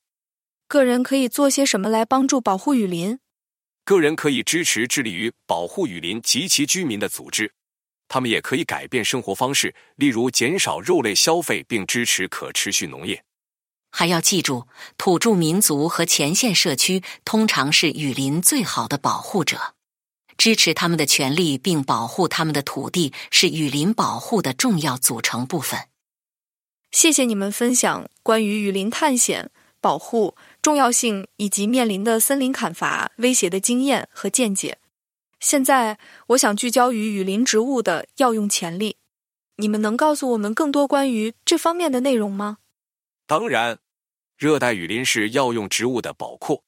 [0.68, 3.18] 个人可以做些什么来帮助保护雨林？
[3.86, 7.54] 个人可以支持致力于保护雨林及其居民的组织。
[8.10, 13.24] 他们也可以改变生活方式，例如减少肉类消费，并支持可持续农业。
[13.90, 14.68] 还要记住，
[14.98, 19.76] 土著民族和前线社区通常是雨林最好的保护者。
[20.42, 25.82] 支持他们的权利并保护他们的土地是雨林保护的重要组成部分。
[26.90, 34.80] 谢谢你们分享关于雨林探险、保护重要性以及面临的森林砍伐威胁的经验和见解。
[35.40, 36.00] 现在，
[36.30, 38.98] 我想聚焦于雨林植物的药用潜力。
[39.58, 42.58] 你们能告诉我们更多关于这方面的内容吗？
[43.28, 43.78] 当然，
[44.36, 46.64] 热带雨林是药用植物的宝库，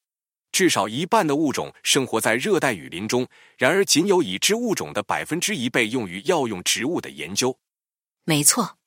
[0.53, 3.27] 至少一半的物种生活在热带雨林中。
[3.57, 7.57] 然而，仅有已知物种的百分之一被用于药用植物的研究。
[8.23, 8.77] 没错，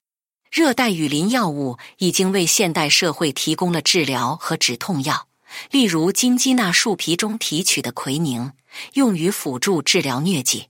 [0.50, 5.28] 热带雨林药物已经为现代社会提供了治疗和止痛药。
[5.70, 8.52] 例如，金鸡纳树皮中提取的奎宁
[8.94, 10.68] 用于辅助治疗疟疾。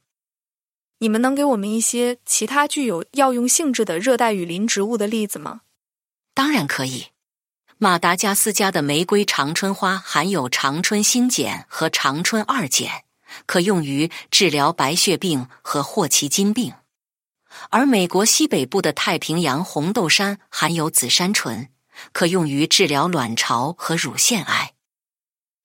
[0.98, 5.60] 你们能给我们一些其他具有药用性质的热带雨林植物的例子吗？
[6.34, 7.06] 当然可以。
[7.78, 13.04] 马达加斯加的玫瑰长春花含有长春新碱和长春二碱，
[13.44, 16.72] 可用于治疗白血病和霍奇金病。
[17.70, 21.68] 而美国西北部的太平洋红豆杉含有紫杉醇。
[22.12, 24.74] 可用于治疗卵巢和乳腺癌。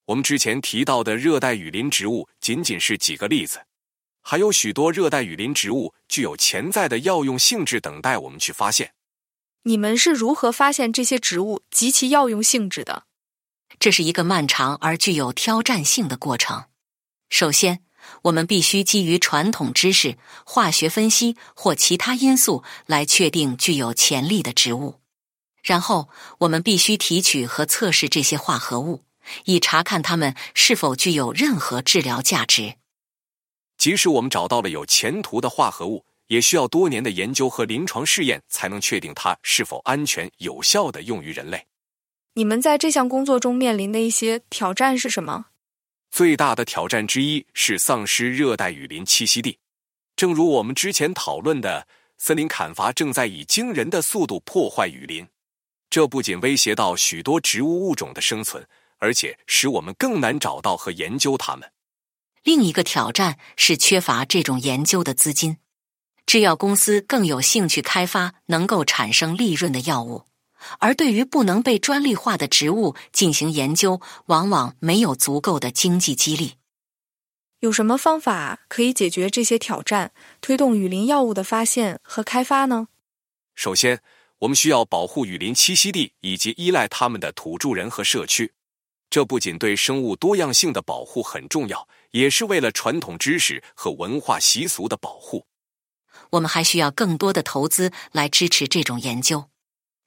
[0.05, 3.59] 我们之前提到的热带雨林植物仅仅是几个例子，
[4.21, 8.93] 还有许多热带雨林植物具有潜在的药用性质，等待我们去发现。
[9.63, 13.03] 你们是如何发现这些植物及其药用性质的？
[13.79, 16.65] 这是一个漫长而具有挑战性的过程。
[17.29, 17.83] 首先，
[18.23, 24.99] 我们必须基于传统知识、化学分析或其他因素来确定具有潜力的植物。
[25.61, 29.03] 然后，我们必须提取和测试这些化合物，
[29.45, 32.77] 以查看它们是否具有任何治疗价值。
[33.77, 41.67] 即使我们找到了有前途的化合物，也需要多年的研究和临床试验才能确定它是否安全有效的用于人类。
[42.35, 45.47] 你们在这项工作中面临的一些挑战是什么？
[46.09, 49.59] 最大的挑战之一是丧失热带雨林栖息地。
[50.15, 51.85] 正如我们之前讨论的，
[52.17, 55.27] 森林砍伐正在以惊人的速度破坏雨林。
[55.89, 58.65] 这不仅威胁到许多植物物种的生存，
[58.99, 61.69] 而且使我们更难找到和研究它们。
[62.43, 65.57] 另一个挑战是缺乏这种研究的资金。
[66.31, 70.23] 制药公司更有兴趣开发能够产生利润的药物，
[70.79, 76.53] 而对于不能被专利化的植物进行研究，往往没有足够的经济激励。
[77.59, 82.87] 有什么方法可以解决这些挑战，推动雨林药物的发现和开发呢？
[83.53, 84.01] 首先。
[84.39, 88.53] 我们需要保护雨林栖息地以及依赖它们的土著人和社区，
[89.09, 95.45] 这不仅对生物多样性的保护很重要，也是为了传统知识和文化习俗的保护。
[96.31, 99.45] 我们还需要更多的投资来支持这种研究。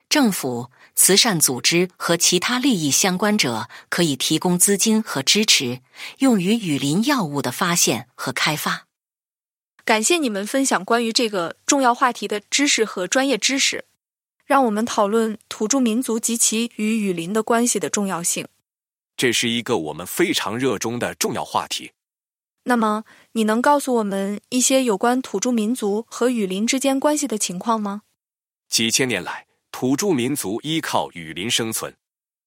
[0.08, 5.80] 政府、慈善组织和其他利益相关者可以提供资金和支持，
[6.18, 8.86] 用于雨林药物的发现和开发。
[9.84, 13.86] 感谢你们分享关于这个重要话题的知识和专业知识。
[14.46, 18.46] 让我们讨论土著民族及其与雨林的关系的重要性。
[19.16, 21.92] 这是一个我们非常热衷的重要话题。
[22.64, 28.02] 那么，你能告诉我们一些有关土著民族和雨林之间关系的情况吗？
[28.68, 31.94] 几千年来，土著民族依靠雨林生存，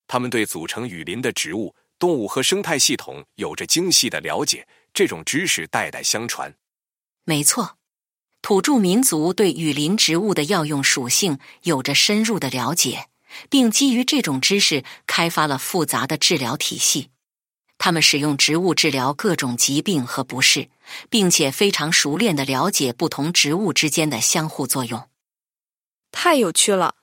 [0.08, 6.53] 他们对组成雨林的植物、动物和生态系统有着精细的了解，这种知识代代相传。
[7.23, 7.77] 没错。
[8.41, 13.10] 土著民族对雨林植物的药用属性有着深入的了解，
[13.49, 17.10] 并基于这种知识开发了复杂的治疗体系。
[17.77, 20.69] 他们使用植物治疗各种疾病和不适，
[21.09, 25.07] 并且非常熟练的了解不同植物之间的相互作用。
[26.11, 26.95] 太有趣了！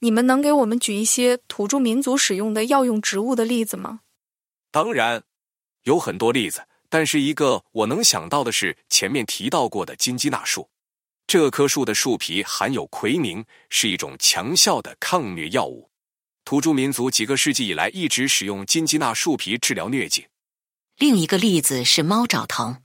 [0.00, 4.00] 你们能给我们举一些土著民族使用的药用植物的例子吗？
[4.70, 5.22] 当然，
[5.82, 10.70] 有很多例子，但是一个我能想到的是前面提到过的金鸡纳树。
[11.26, 15.89] 这棵树的树皮含有奎宁，是一种强效的抗疟药物。
[16.50, 20.26] 土著民族几个世纪以来一直使用金鸡纳树皮治疗疟疾。
[20.96, 22.78] 另一个例子是猫爪藤，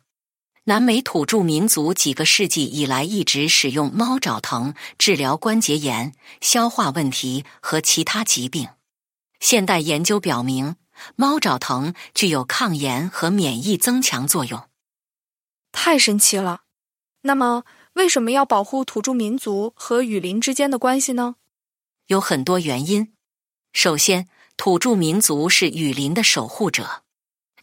[0.66, 8.70] 南美土著民族几个世纪以来一直使用猫爪藤治疗关节炎、消化问题和其他疾病。
[9.40, 10.76] 现代研究表明，
[11.16, 14.70] 猫爪藤具有抗炎和免疫增强作用。
[15.72, 16.62] 太神奇了！
[17.22, 17.64] 那么。
[17.94, 21.38] 为什么要保护土著民族和雨林之间的关系呢？
[22.08, 23.15] 有很多原因。
[23.76, 27.04] 首先，土著民族是雨林的守护者，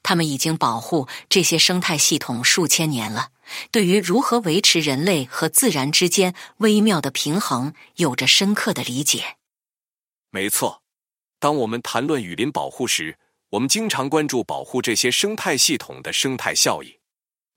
[0.03, 3.31] 他们已经保护这些生态系统数千年了，
[3.70, 9.38] 对于如何维持人类和自然之间微妙的平衡有着深刻的理解。
[10.31, 10.83] 没错，
[11.40, 13.16] 当我们谈论雨林保护时，
[13.48, 16.98] 我们经常关注保护这些生态系统的生态效益，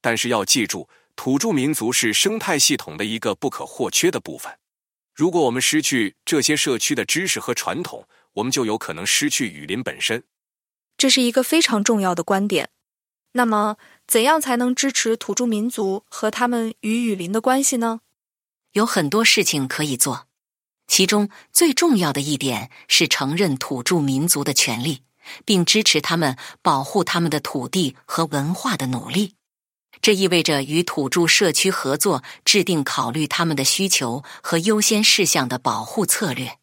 [0.02, 0.88] 但是要记住。
[1.18, 4.58] 土著民族是生态系统的一个不可或缺的部分。
[5.14, 10.24] 如果我们失去这些社区的知识和传统，我们就有可能失去雨林本身。
[10.98, 12.70] 这是一个非常重要的观点。
[13.34, 13.76] 那么，
[14.08, 18.00] 怎样才能支持土著民族和他们与雨林的关系呢？
[18.72, 20.28] 有很多事情可以做，
[20.88, 25.04] 其中最重要的一点是承认土著民族的权利，
[25.44, 29.36] 并支持他们保护他们的土地和文化的努力。
[30.02, 36.58] 这意味着与土著社区合作，制定考虑他们的需求和优先事项的保护策略。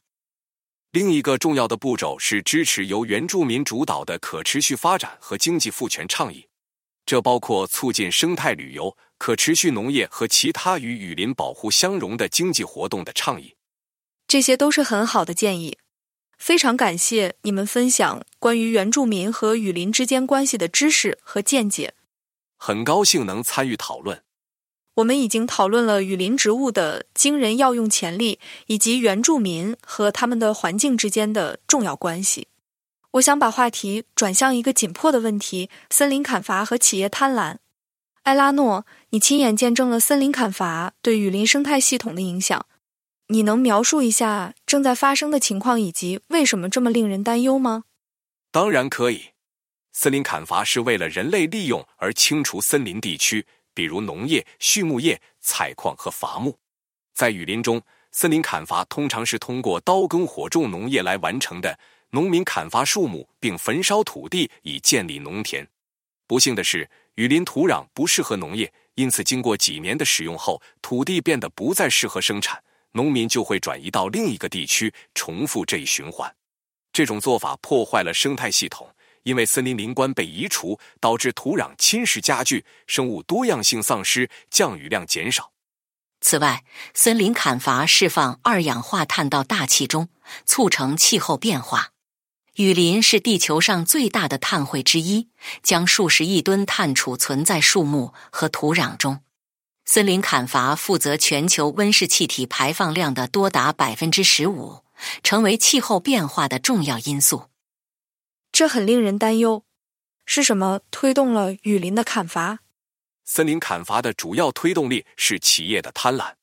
[0.93, 6.47] 另一个重要的步骤是支持由原住民主导的可持续发展和经济赋权倡议，
[7.07, 13.57] 这包括促进生态旅游、可持续农业和其他与雨林保护相融的经济活动的倡议。
[14.29, 15.79] 这些都是很好的建议。
[16.37, 21.95] 非常感谢你们分享关于原住民和雨林之间关系的知识和见解。
[22.59, 24.23] 很高兴能参与讨论。
[24.97, 32.49] 我们已经讨论了雨林植物的惊人药用潜力，以及原住民和他们的环境之间的重要关系。
[33.13, 37.57] 我想把话题转向一个紧迫的问题：森林砍伐和企业贪婪。
[38.25, 42.67] 埃拉诺，你亲眼见证了森林砍伐对雨林生态系统的影响，
[43.29, 47.85] 你能描述一下正在发生的情况以及为什么这么令人担忧吗？
[48.51, 49.31] 当然可以。
[49.93, 56.59] 森林砍伐是为了人类利用而清除森林地区，比如农业、畜牧业、采矿和伐木。
[57.15, 57.81] 在雨林中，
[58.11, 61.79] 森林砍伐通常是通过刀耕火种农业来完成的。
[62.11, 65.67] 农民砍伐树木并焚烧土地以建立农田。
[66.27, 76.31] 不幸的是，雨林土壤不适合农业，因此经过几年的使用后，土地变得不再适合生产，农民就会转移到另一个地区，重复这一循环。
[76.93, 78.87] 这种做法破坏了生态系统。
[79.23, 85.53] 因为森林林冠被移除，导致土壤侵蚀加剧，生物多样性丧失，降雨量减少。
[86.21, 90.09] 此外，森林砍伐释放二氧化碳到大气中，
[90.47, 91.91] 促成气候变化。
[92.57, 95.29] 雨林是地球上最大的碳汇之一，
[95.63, 99.21] 将数十亿吨碳储存在树木和土壤中。
[99.85, 104.85] 森林砍伐负责全球温室气体排放量的多达百分之十五，
[105.25, 107.49] 成为气候变化的重要因素。
[108.53, 109.65] 这很令人担忧。
[110.27, 112.61] 是什么推动了雨林的砍伐？
[113.25, 116.35] 森林砍伐的主要推动力是企业的贪婪。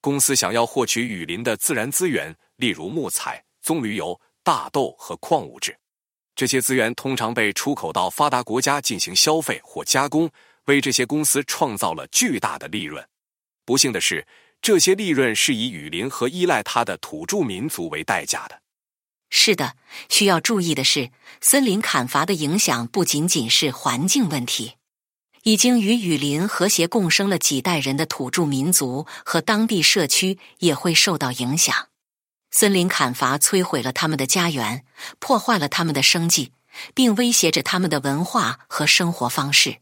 [0.00, 5.76] 公司想要获取雨林的自然资源，例如木材、棕榈油、大豆和矿物质。
[6.34, 10.30] 这些资源通常被出口到发达国家进行消费或加工，
[10.64, 13.06] 为这些公司创造了巨大的利润。
[13.66, 14.26] 不幸的是，
[14.62, 18.62] 这些利润是以雨林和依赖它的土著民族为代价的。
[19.30, 19.76] 是的，
[20.08, 24.74] 需要注意的是，森林砍伐的影响不仅仅是环境问题。
[25.44, 31.74] 已经与雨林和谐共生了几代人的土著民族和当地社区也会受到影响。
[32.50, 34.84] 森林砍伐摧毁了他们的家园，
[35.18, 36.52] 破坏了他们的生计，
[36.92, 39.76] 并威胁着他们的文化和生活方式。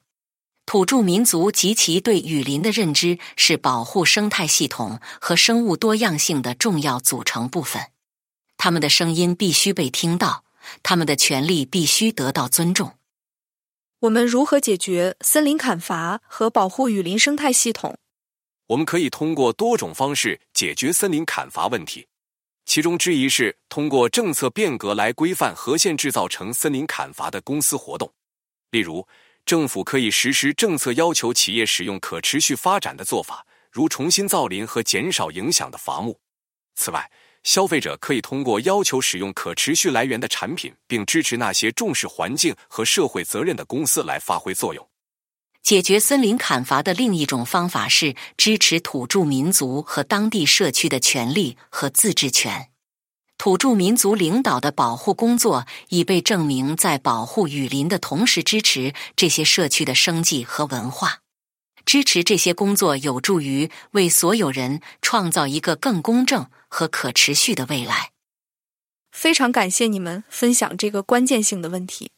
[0.65, 7.83] 土著民族及其对雨林的认知是保护生态系统和生物多样性的重要组成部分。
[8.59, 10.45] 他们的声音必须被听到，
[10.83, 12.99] 他们的权利必须得到尊重。
[14.01, 17.97] 我们如何解决森林砍伐和保护雨林生态系统？
[18.67, 22.07] 我们可以通过多种方式解决森林砍伐问题，
[22.67, 28.13] 其中之一是通过政策变革来规范和限制造成森林砍伐的公司活动。
[28.73, 29.07] 例如，
[29.47, 36.21] 政府可以实施政策要求企业使用可持续发展的做法，如重新造林和减少影响的伐木。
[36.75, 37.11] 此外，
[37.45, 44.89] 消费者可以通过要求使用可持续来源的产品，并支持那些重视环境和社会责任的公司来发挥作用。
[45.63, 52.69] 解决森林砍伐的另一种方法是支持土著民族和当地社区的权利和自治权。
[53.37, 61.21] 土著民族领导的保护工作已被证明在保护雨林的同时支持这些社区的生计和文化。
[61.89, 68.13] 支持这些工作有助于为所有人创造一个更公正和可持续的未来。
[69.11, 72.11] 非常感谢你们分享这个关键性的问题。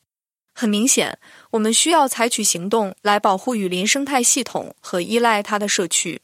[0.52, 1.20] 很明显，
[1.52, 6.20] 我们需要采取行动来保护雨林生态系统和依赖它的社区。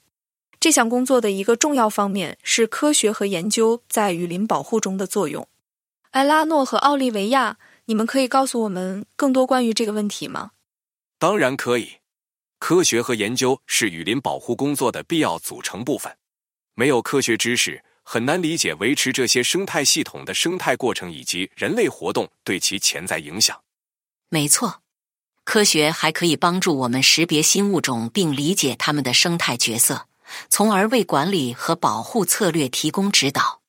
[0.59, 5.47] 这项工作的一个重要方面是科学和研究在雨林保护中的作用。
[6.11, 10.51] 埃拉诺和奥利维亚，你们可以告诉我们更多关于这个问题吗？
[11.21, 11.99] 当然可以。
[12.59, 16.17] 科学和研究是雨林保护工作的必要组成部分。
[16.75, 23.59] 没有科学知识，很难理解维持这些生态系统的生态过程以及人类活动对其潜在影响。
[24.29, 24.83] 没错，
[25.45, 30.09] 科学还可以帮助我们识别新物种，并理解它们的生态角色，
[30.49, 33.63] 从而为管理和保护策略提供指导。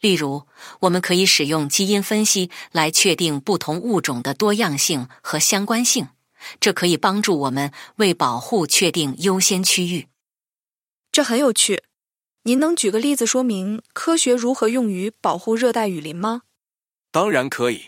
[0.00, 0.46] 例如，
[0.80, 6.08] 我们可以使用基因分析来确定不同物种的多样性和相关性，
[6.60, 10.08] 这可以帮助我们为保护确定优先区域。
[11.10, 11.84] 这很有趣。
[12.42, 16.42] 您能举个例子说明科学如何用于保护热带雨林吗？
[17.10, 17.86] 当然可以，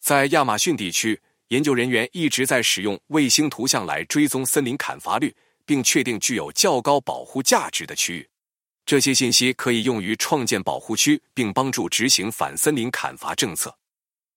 [0.00, 1.20] 在亚马逊地区。
[1.48, 5.36] 研究人员一直在使用卫星图像来追踪森林砍伐率，
[5.66, 8.28] 并确定具有较高保护价值的区域。
[8.86, 13.76] 这些信息可以用于创建保护区，并帮助执行反森林砍伐政策。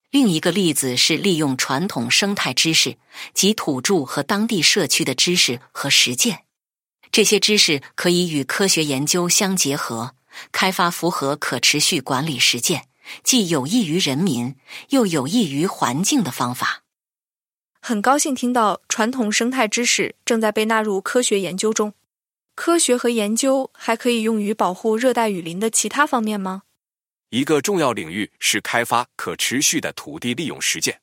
[0.10, 2.98] 另一个例子是利用传统生态知识
[3.34, 6.46] 及土著和当地社区的知识和实践。
[7.12, 10.16] 这些知识可以与科学研究相结合，
[10.52, 12.88] 开发符合可持续管理实践，
[13.24, 14.56] 既有益于人民
[14.90, 16.84] 又有益于环境的方法。
[17.82, 21.94] 很高兴听到传统生态知识正在被纳入科学研究中。
[22.56, 26.64] 科学和研究还可以用于保护热带雨林的其他方面吗？
[27.30, 31.02] 一个重要领域是开发可持续的土地利用实践。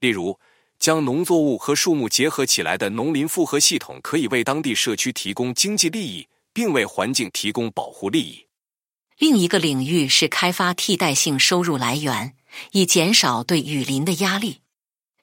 [0.00, 0.38] 例如，
[0.78, 8.46] 将农作物和树木结合起来的农林复合系统，可以为当地社区提供经济利益，并为环境提供保护利益。
[9.18, 12.36] 另一个领域是开发替代性收入来源，
[12.70, 14.62] 以减少对雨林的压力。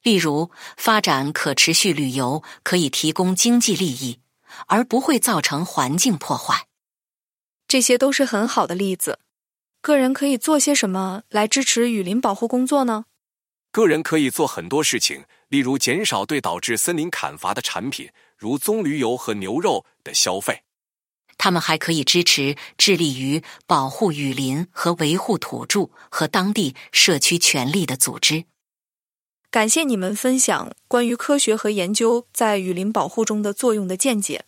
[0.03, 4.19] 例如，发展可持续旅游可以提供经济利益，
[4.67, 6.67] 而不会造成环境破坏。
[7.67, 9.19] 这些都是很好的例子。
[9.85, 13.05] 个人可以做些什么来支持雨林保护工作呢？
[13.71, 20.63] 个人可以做很多事情，例如减少对导致森林砍伐的产品，如棕榈油和牛肉的消费。
[21.37, 28.45] 他们还可以支持致力于保护雨林和维护土著和当地社区权利的组织。
[29.51, 34.45] 感谢你们分享关于科学和研究在雨林保护中的作用的见解。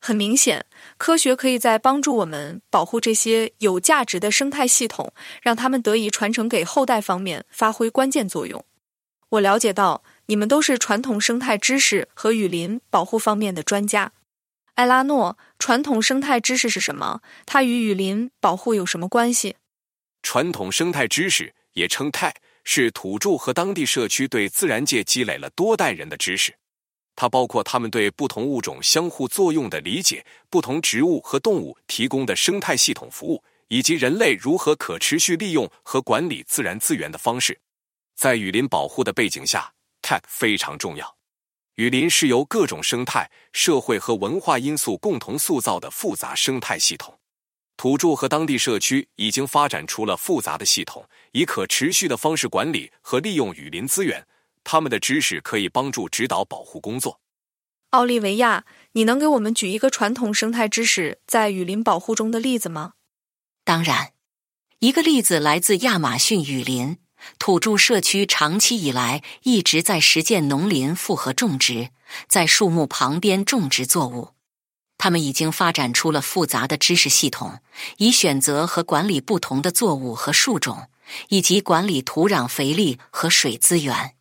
[0.00, 0.64] 很明显，
[0.96, 8.64] 科学可以在帮助我们保护这些有价值的生态系统，让它们得以传承给后代方面发挥关键作用。
[9.30, 14.12] 我了解到你们都是传统生态知识和雨林保护方面的专家。
[14.74, 17.20] 艾拉诺，传统生态知识是什么？
[17.44, 19.56] 它与雨林保护有什么关系？
[20.22, 22.34] 传统生态知识也称泰。
[22.70, 26.54] 是土著和当地社区对自然界积累了多代人的知识，
[27.20, 37.58] 它包括他们对不同物种相互作用的理解、不同植物和动物提供的生态系统服务，以及人类如何可持续利用和管理自然资源的方式。
[38.14, 41.16] 在雨林保护的背景下，Tech 非常重要。
[41.74, 47.18] 雨林是由各种生态、社会和文化因素共同塑造的复杂生态系统。
[47.76, 54.24] 土著和当地社区已经发展出了复杂的系统，以可持续的方式管理和利用雨林资源。
[54.70, 57.20] 他们的知识可以帮助指导保护工作。
[57.88, 62.92] 奥利维亚，你能给我们举一个传统生态知识在雨林保护中的例子吗？
[63.64, 64.12] 当然，
[64.80, 66.98] 一个例子来自亚马逊雨林。
[67.38, 71.88] 土著社区长期以来一直在实践农林复合种植，
[72.28, 74.34] 在树木旁边种植作物。
[74.98, 77.60] 他们已经发展出了复杂的知识系统，
[77.96, 80.90] 以选择和管理不同的作物和树种，
[81.30, 84.16] 以及管理土壤肥力和水资源。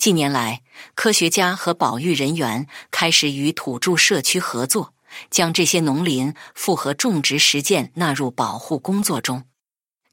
[0.00, 0.62] 近年来，
[0.94, 4.94] 科学家和保育人员开始与土著社区合作，
[5.28, 9.44] 将这些农林复合种植实践纳入保护工作中。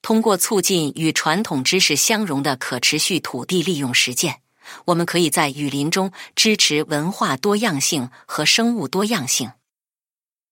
[0.01, 4.41] 通过促进与传统知识相融的可持续土地利用实践，
[4.87, 9.53] 我们可以在雨林中支持文化多样性和生物多样性。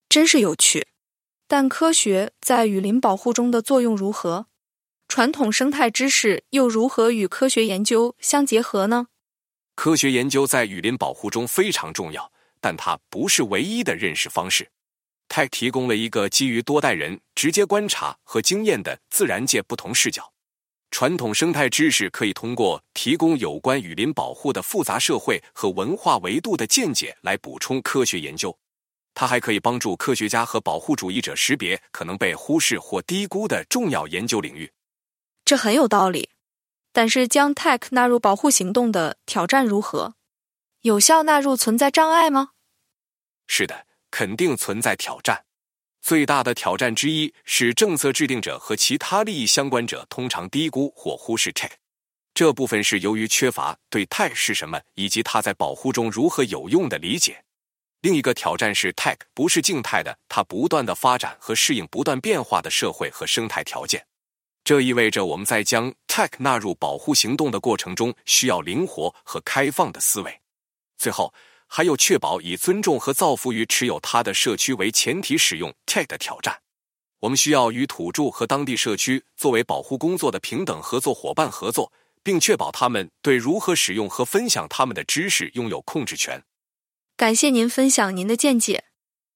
[0.07, 0.87] 真是有趣，
[1.45, 4.45] 但科学在雨林保护中的作用如何？
[5.09, 9.07] 传统生态知识又如何与科学研究相结合呢？
[9.75, 14.67] 科学研究在雨林保护中非常重要，但它不是唯一的认识方式。
[15.27, 20.31] 它提供了一个基于多代人直接观察和经验的自然界不同视角。
[20.91, 28.57] 传统生态知识可以通过提供有关雨林保护的复杂社会和文化维度的见解来补充科学研究。
[29.13, 34.71] 它还可以帮助科学家和保护主义者识别可能被忽视或低估的重要研究领域。
[35.43, 36.29] 这很有道理。
[36.95, 40.15] 但是，将 Tech 纳入保护行动的挑战如何？
[40.79, 42.51] 有效纳入存在障碍吗？
[43.47, 45.43] 是的，肯定存在挑战。
[46.01, 51.71] 最大的挑战之一是政策制定者和其他利益相关者通常低估或忽视 Tech。
[52.33, 57.43] 这部分是由于缺乏对 Tech 是什么以及它在保护中如何有用的理解。
[57.99, 64.07] 另一个挑战是，Tech 不是静态的，它不断的发展和适应不断变化的社会和生态条件。
[64.65, 70.41] 这意味着我们在将 Tech 纳入保护行动的过程中，需要灵活和开放的思维。
[70.97, 71.31] 最后，
[71.67, 76.61] 还有确保以尊重和造福于持有它的社区为前提使用 Tech 的挑战。
[77.19, 81.93] 我们需要与土著和当地社区作为保护工作的平等合作伙伴合作，
[82.23, 86.43] 并确保他们对如何使用和分享他们的知识拥有控制权。
[87.15, 88.85] 感谢您分享您的见解。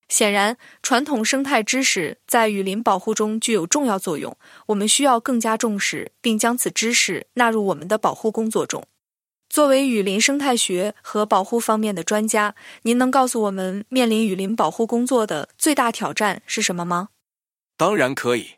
[0.09, 4.35] 显然，传统生态知识在雨林保护中具有重要作用。
[4.67, 8.83] 我们需要更加重视，并将此知识纳入我们的保护工作中。
[9.49, 17.09] 作为雨林生态学和保护方面的专家，您能告诉我们面临雨林保护工作的最大挑战是什么吗？
[17.77, 18.55] 当然可以。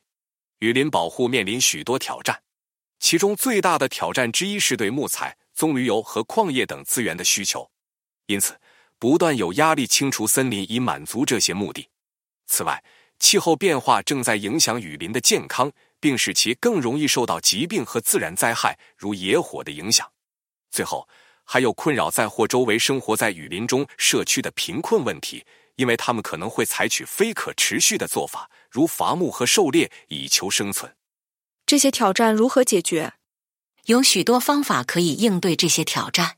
[0.60, 2.44] 雨林保护面临许多挑战，
[3.00, 7.70] 其中最大的挑战之一是对木材、棕榈油和矿业等资源的需求。
[8.28, 8.56] 因此。
[9.02, 11.90] 不断有压力清除森林以满足这些目的。
[12.46, 12.84] 此外，
[13.18, 20.08] 气候变化正在影响雨林的健康，并使其更容易受到疾病和自然灾害如野火的影响。
[20.70, 21.10] 最后，
[21.44, 25.44] 还有困扰在或周围生活在雨林中社区的贫困问题，
[25.78, 30.96] 因为他们可能会采取非可持续的做法，如伐木和狩猎以求生存。
[31.66, 33.14] 这些挑战如何解决？
[33.86, 36.38] 有许多方法可以应对这些挑战。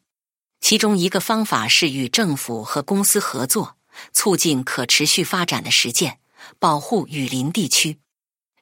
[0.63, 3.75] 其中一个方法是与政府和公司合作，
[4.13, 6.19] 促进可持续发展的实践，
[6.57, 7.97] 保护雨林地区；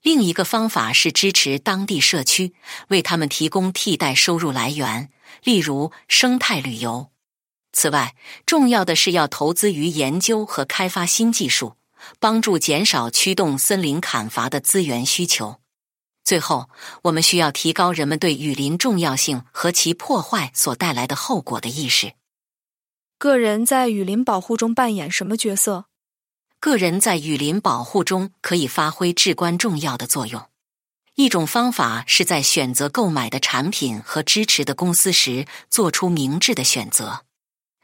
[0.02, 2.56] 另一个方法是支持当地社区，
[2.88, 5.12] 为他们提供替代收入来源，
[5.44, 7.12] 例如生态旅游。
[7.72, 8.16] 此外，
[8.48, 11.76] 重要的是要投资于研究和开发新技术，
[12.20, 15.61] 帮助减少驱动森林砍伐的资源需求。
[16.24, 16.70] 最后，
[17.04, 22.14] 我们需要提高人们对雨林重要性和其破坏所带来的后果的意识。
[23.18, 25.86] 个人在雨林保护中扮演什么角色？
[26.60, 30.48] 个人在雨林保护中可以发挥至关重要的作用。
[31.16, 37.26] 一种方法是在选择购买的产品和支持的公司时，做出明智的选择。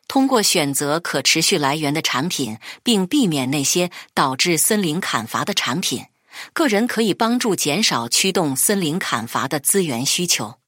[0.08, 6.06] 通过选择可持续来源的产品，并避免那些导致森林砍伐的产品。
[6.54, 10.60] 个人可以帮助减少驱动森林砍伐的资源需求。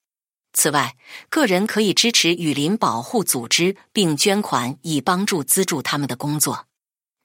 [0.54, 0.96] 此外，
[1.30, 6.66] 个人可以支持雨林保护组织，并捐款以帮助资助他们的工作。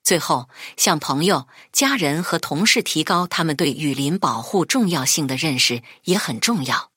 [0.03, 6.91] 最后，向朋友、家人和同事提高他们对雨林保护重要性的认识也很重要。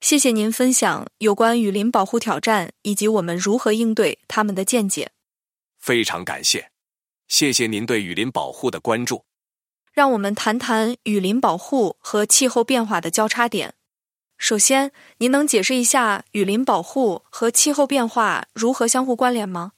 [0.00, 5.10] 谢谢您分享有关雨林保护挑战以及我们如何应对他们的见解。
[5.80, 6.70] 非常感谢，
[7.26, 9.24] 谢谢您对雨林保护的关注。
[9.94, 13.74] 让我们谈谈雨林保护和气候变化的交叉点。
[14.36, 19.70] 首先，您能解释一下雨林保护和气候变化如何相互关联吗？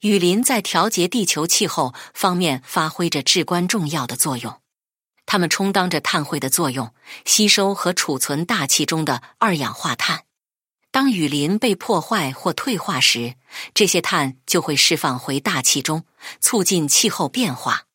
[0.00, 4.60] 雨林在调节地球气候方面发挥着至关重要的作用，
[5.24, 6.92] 它们充当着碳汇的作用，
[7.24, 10.24] 吸收和储存大气中的二氧化碳。
[10.90, 13.34] 当雨林被破坏或退化时，
[13.72, 16.04] 这些碳就会释放回大气中，
[16.38, 17.87] 促进气候变化。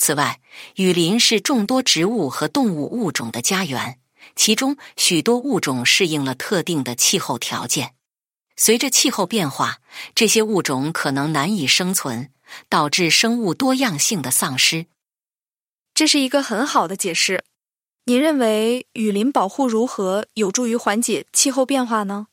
[0.00, 0.40] 此外，
[0.76, 4.00] 雨林是众多植物和动物物种的家园，
[4.34, 7.94] 其中许多物种适应了特定的气候条件。
[8.56, 9.80] 随着气候变化，
[10.14, 12.32] 这些物种可能难以生存，
[12.70, 14.86] 导致生物多样性的丧失。
[15.92, 17.44] 这是一个很好的解释。
[18.06, 22.28] 您认为雨林保护如何有助于缓解气候变化呢？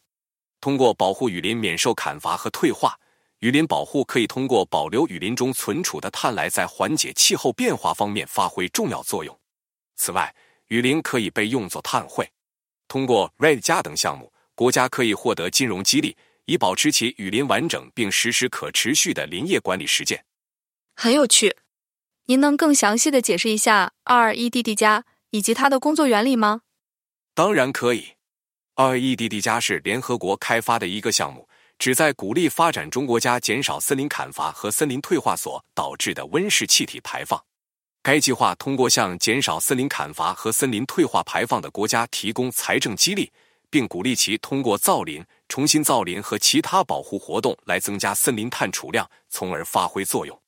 [0.61, 2.97] 通过保护雨林免受砍伐和退化。
[3.39, 9.39] 雨林保护可以通过保留雨林中存储的碳来在缓解气候变化方面发挥重要作用。
[9.95, 10.35] 此外，
[10.69, 12.27] 雨林可以被用作碳汇。
[12.87, 20.25] 通过 RED 加等项目，国家可以获得金融激励，以保持其雨林完整并实施可持续的林业管理实践。
[20.95, 21.57] 很有趣。
[22.25, 26.61] 您能更详细的解释一下 REDD 加以及它的工作原理吗？
[27.35, 28.13] 当然可以。
[28.75, 31.47] REDD 加是联合国开发的一个项目，
[31.79, 37.43] 旨在鼓励发展中国家减少森林砍伐和森林退化所导致的温室气体排放。
[38.01, 43.31] 该计划通过向减少森林砍伐和森林退化排放的国家提供财政激励，
[43.69, 50.41] 并鼓励其通过造林、重新造林和其他保护活动来增加森林碳储量，从而发挥作用。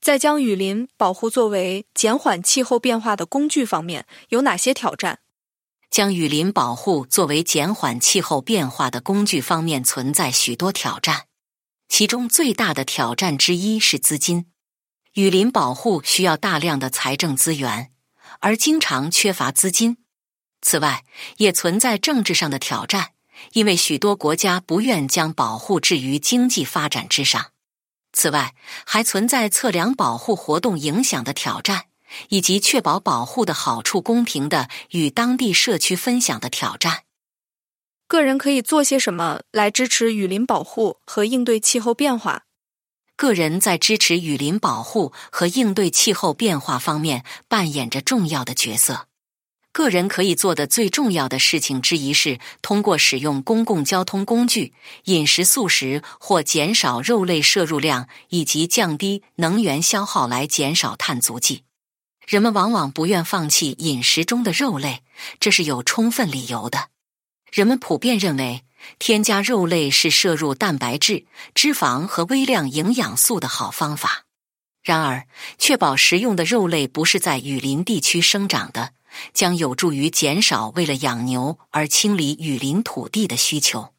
[0.00, 5.20] 在将雨林保护作为减缓气候变化的工具方面，有哪些挑战？
[5.90, 11.26] 将雨林保护作为减缓气候变化的工具方面存在许多挑战，
[11.88, 14.46] 其中最大的挑战之一是资金。
[15.14, 17.90] 雨林保护需要大量的财政资源，
[18.40, 19.96] 而经常缺乏资金。
[20.60, 21.04] 此外，
[21.38, 23.12] 也存在政治上的挑战，
[23.52, 27.52] 因为许多国家不愿将保护置于经济发展之上。
[28.12, 31.86] 此外，还存在测量保护活动影响的挑战。
[32.28, 37.04] 以及确保保护的好处公平的与当地社区分享的挑战。
[38.08, 42.42] 个人可以做些什么来支持雨林保护和应对气候变化？
[43.16, 49.08] 个人在支持雨林保护和应对气候变化方面扮演着重要的角色。
[49.72, 54.72] 个人可以做的最重要的事情之一是通过使用公共交通工具、
[55.04, 61.64] 饮食素食或减少肉类摄入量，以及降低能源消耗来减少碳足迹。
[62.26, 65.04] 人们往往不愿放弃饮食中的肉类，
[65.38, 66.88] 这是有充分理由的。
[67.52, 68.64] 人们普遍认为，
[68.98, 71.24] 添加肉类是摄入蛋白质、
[71.54, 74.24] 脂肪和微量营养素的好方法。
[74.82, 78.90] 然而，确保食用的肉类不是在雨林地区生长的，
[79.32, 83.94] 将有助于减少为了养牛而清理雨林土地的需求。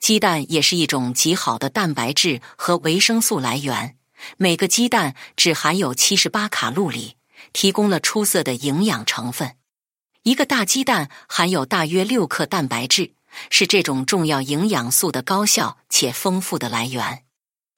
[0.00, 3.96] 鸡蛋也是一种极好的蛋白质和维生素来源，
[4.38, 7.14] 每个鸡蛋只含有七十八卡路里。
[7.52, 9.56] 提供了出色的营养成分。
[10.22, 13.14] 一个大鸡蛋含有大约六克蛋白质，
[13.48, 17.24] 是这种重要营养素的高效且丰富的来源。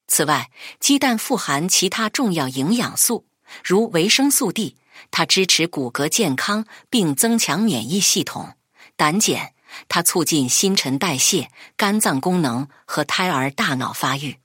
[0.08, 0.50] 此外，
[0.80, 3.26] 鸡蛋富含其他重要营养素，
[3.64, 4.76] 如维生素 D，
[5.10, 8.56] 它支持骨骼健康并增强免疫系统；
[8.96, 9.52] 胆碱，
[9.88, 14.41] 它促进新陈代谢、肝脏功能和胎儿大脑发育。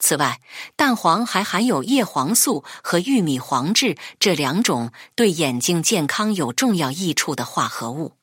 [0.00, 0.40] 此外，
[0.76, 8.14] 蛋黄还含有叶黄素和玉米黄质这两种对眼睛健康有重要益处的化合物。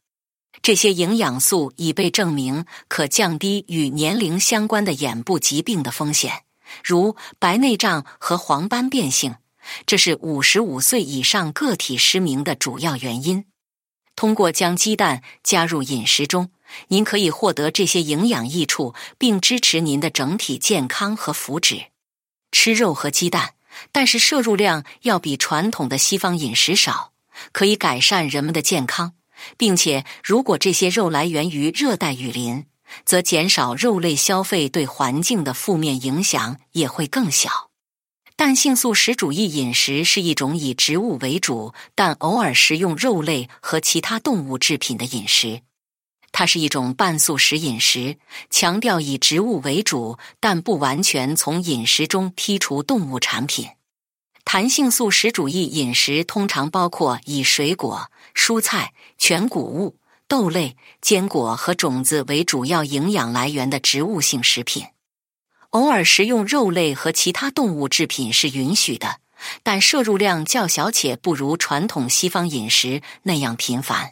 [0.64, 6.44] 这些营养素已被证明可降低与年龄相关的眼部疾病的风险，
[6.84, 9.36] 如白内障和黄斑变性，
[9.86, 13.46] 这是五十五岁以上个体失明的主要原因。
[14.16, 16.50] 通过将鸡蛋加入饮食中。
[16.90, 21.88] 您可以获得这些营养益处，并支持您的整体健康和福祉。
[22.52, 23.54] 吃肉和鸡蛋，
[23.92, 27.12] 但是摄入量要比传统的西方饮食少，
[27.52, 29.14] 可以改善人们的健康，
[29.58, 32.66] 并且如果这些肉来源于热带雨林，
[33.06, 37.70] 则减少肉类消费对环境的负面影响也会更小。
[38.38, 45.62] 蛋性素食主义饮食是一种以植物为主，但偶尔食用肉类和其他动物制品的饮食。
[46.40, 48.16] 它是一种半素食饮食，
[48.52, 53.70] 强调以植物为主，但不完全从饮食中剔除动物产品。
[54.46, 64.86] 弹性素食主义饮食通常包括以水果、蔬菜、全谷物、豆类、坚果和种子为主要营养来源的植物性食品。
[65.72, 69.22] 偶尔食用肉类和其他动物制品是允许的，
[69.64, 74.12] 但摄入量较小，且不如传统西方饮食那样频繁。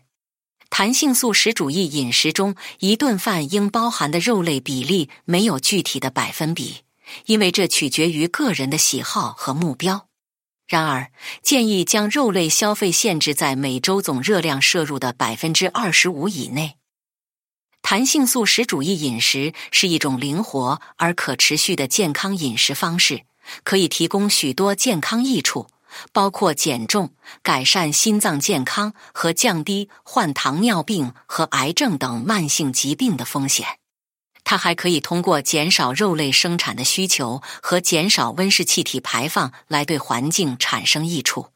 [0.77, 6.81] 弹性素食主义饮食中，一顿饭应包含的肉类比例没有具体的百分比，
[7.27, 10.09] 因为这取决于个人的喜好和目标。
[10.67, 16.75] 然而，建议将肉类消费限制在每周总热量摄入的百分之二十五以内。
[17.81, 23.21] 弹性素食主义饮食是一种灵活而可持续的健康饮食方式，
[23.63, 25.67] 可以提供许多健康益处。
[26.11, 33.65] 包括减重、改善心脏健康和降低患糖尿病和癌症等慢性疾病的风险。
[34.43, 41.47] 它还可以通过减少肉类生产的需求和减少温室气体排放来对环境产生益处。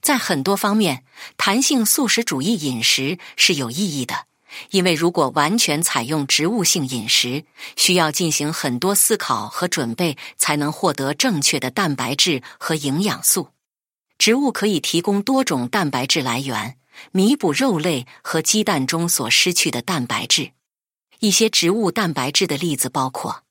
[0.00, 1.04] 在很多方面，
[1.36, 4.26] 弹性素食主义饮食是有意义的，
[4.70, 7.44] 因为如果完全采用植物性饮食，
[7.76, 13.48] 需要进行很多思考和准备才能获得正确的蛋白质和营养素。
[14.20, 16.76] 植物可以提供多种蛋白质来源，
[17.10, 20.52] 弥补肉类和鸡蛋中所失去的蛋白质。
[21.20, 23.44] 一些植物蛋白质的例子包括：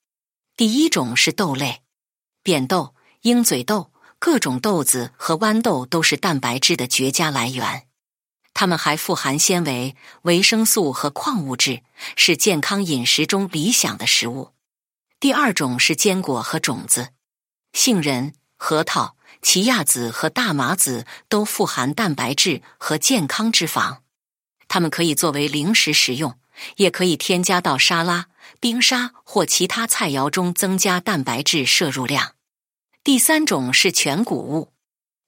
[0.55, 1.82] 第一种是豆类，
[2.43, 7.88] 扁豆、鹰嘴豆、各种豆子和豌豆都是蛋白质的绝佳来源。
[8.53, 11.82] 它们还富含纤维、维生素和矿物质，
[12.15, 14.51] 是健康饮食中理想的食物。
[15.20, 17.09] 第二种是坚果和种子，
[17.74, 24.00] 杏仁、核桃、奇亚籽和大麻籽都富含蛋白质和健康脂肪，
[24.68, 26.40] 它们可以作为零食食用，
[26.78, 28.28] 也可以添加到沙拉、
[28.60, 32.36] 冰沙或其他菜肴中，增加蛋白质摄入量。
[33.04, 34.74] 第三种是全谷物，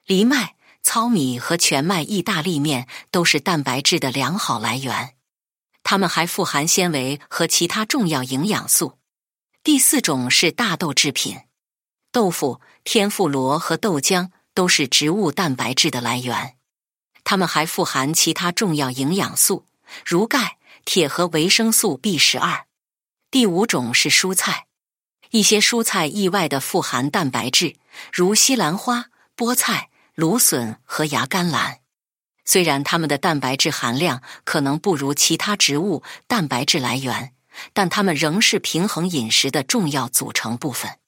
[0.05, 0.55] 藜麦。
[0.83, 5.13] 糙米和全麦意大利面都是蛋白质的良好来源，
[5.83, 8.97] 它们还富含纤维和其他重要营养素。
[9.63, 11.37] 第四种是大豆制品，
[12.11, 16.55] 豆腐、天妇罗和豆浆都是植物蛋白质的来源，
[17.23, 19.65] 它们还富含其他重要营养素，
[20.05, 22.65] 如钙、铁和维生素 B 十二。
[23.29, 24.67] 第五种是蔬菜，
[25.29, 27.75] 一些蔬菜意外的富含蛋白质，
[28.11, 29.05] 如西兰花、
[29.35, 29.89] 菠菜。
[30.13, 31.79] 芦笋和芽甘蓝，
[32.43, 37.33] 虽然它们的蛋白质含量可能不如其他植物蛋白质来源，
[37.73, 40.99] 但它们仍是平衡饮食的重要组成部分。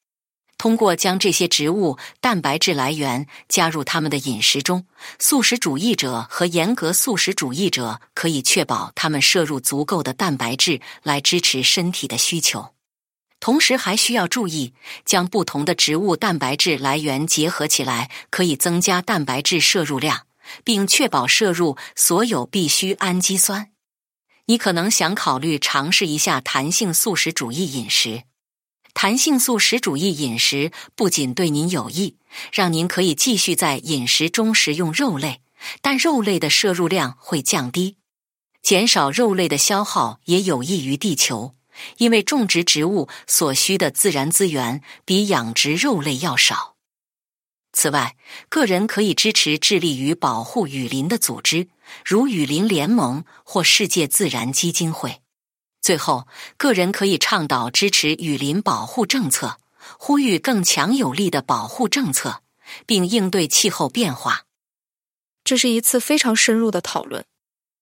[0.63, 4.85] 通过将这些植物蛋白质来源加入他们的饮食中，
[5.19, 12.69] 素食主义者和严格素食主义者可以确保他们摄入足够的蛋白质来支持身体的需求。
[13.41, 20.27] 同时还需要注意，将不同的植物蛋白质来源结合起来，可以增加蛋白质摄入量，
[20.63, 23.71] 并确保摄入所有必需氨基酸。
[24.45, 28.23] 你可能想考虑尝试一下弹性素食主义饮食。
[28.93, 32.15] 弹性素食主义饮食不仅对您有益，
[32.51, 35.41] 让您可以继续在饮食中食用肉类，
[35.81, 37.97] 但肉类的摄入量会降低，
[38.61, 41.55] 减少肉类的消耗也有益于地球。
[41.97, 46.75] 因为种植植物所需的自然资源比养殖肉类要少。
[47.71, 48.15] 此外，
[48.47, 51.69] 个人可以支持致力于保护雨林的组织，
[52.05, 55.22] 如雨林联盟或世界自然基金会。
[55.83, 56.25] 最后，
[56.55, 59.57] 个人可以倡导支持雨林保护政策，
[59.99, 62.41] 呼吁更强有力的保护政策，
[62.85, 64.43] 并应对气候变化。
[65.43, 67.25] 这是一次非常深入的讨论。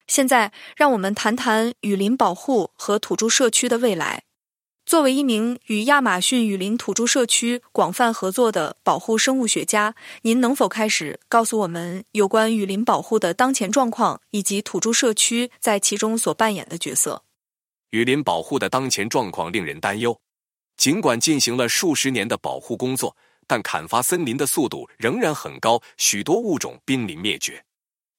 [0.07, 4.23] 现在，让我们谈谈雨林保护和土著社区的未来。
[4.83, 9.93] 作为一名与亚马逊雨林土著社区广泛合作的保护生物学家，
[10.23, 17.21] 您能否开始告诉我们有关雨林保护的当前状况以及土著社区在其中所扮演的角色？
[17.91, 20.19] 雨林保护的当前状况令人担忧。
[20.77, 23.15] 尽管进行了数十年的保护工作，
[23.45, 27.63] 但砍伐森林的速度仍然很高，许多物种濒临灭绝。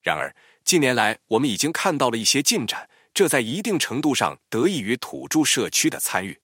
[0.03, 6.39] 然而，近年来，我们已经看到了一些进展，这在一定程度上得益于土著社区的参与。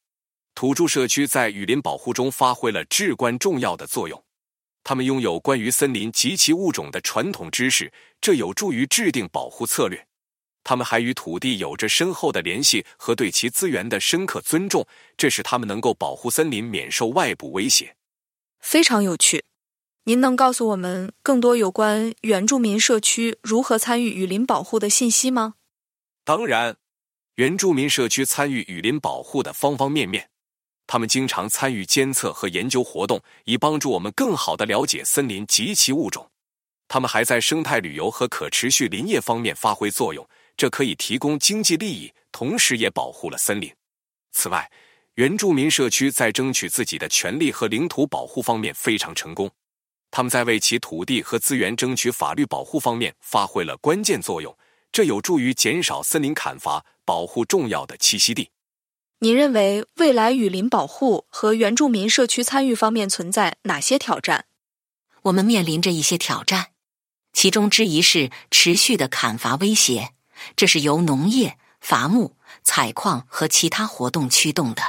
[0.54, 4.24] 土著社区在雨林保护中发挥了至关重要的作用，
[4.82, 10.07] 他们拥有关于森林及其物种的传统知识，这有助于制定保护策略。
[10.68, 17.96] 他们还与土地有着深厚的联系和对其资源的深刻尊重，这使他们能够保护森林免受外部威胁。
[18.60, 19.42] 非常有趣。
[20.04, 25.54] 您能告诉我们更多有关原住民社区如何参与雨林保护的信息吗？
[26.22, 26.76] 当然，
[27.36, 30.28] 原住民社区参与雨林保护的方方面面。
[30.86, 36.30] 他们经常参与监测和研究活动，以帮助我们更好的了解森林及其物种。
[36.88, 40.26] 他们还在生态旅游和可持续林业方面发挥作用，
[40.58, 43.72] 这可以提供经济利益，同时也保护了森林。
[44.32, 44.70] 此外，
[45.14, 49.50] 原住民社区在争取自己的权利和领土保护方面非常成功。
[50.10, 54.56] 他们在为其土地和资源争取法律保护方面发挥了关键作用，
[54.90, 58.50] 这有助于减少森林砍伐，保护重要的栖息地。
[59.20, 64.46] 您认为未来雨林保护和原住民社区参与方面存在哪些挑战？
[65.22, 66.72] 我们面临着一些挑战，
[67.32, 70.14] 其中之一是持续的砍伐威胁，
[70.56, 74.82] 这是由农业、伐木、采矿和其他活动驱动的。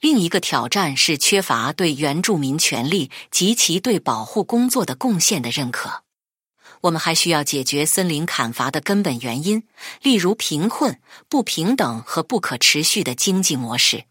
[0.00, 6.04] 另一个挑战是缺乏对原住民权利及其对保护工作的贡献的认可。
[6.82, 9.64] 我们还需要解决森林砍伐的根本原因，
[10.00, 14.04] 例如贫困、不平等和不可持续的经济模式。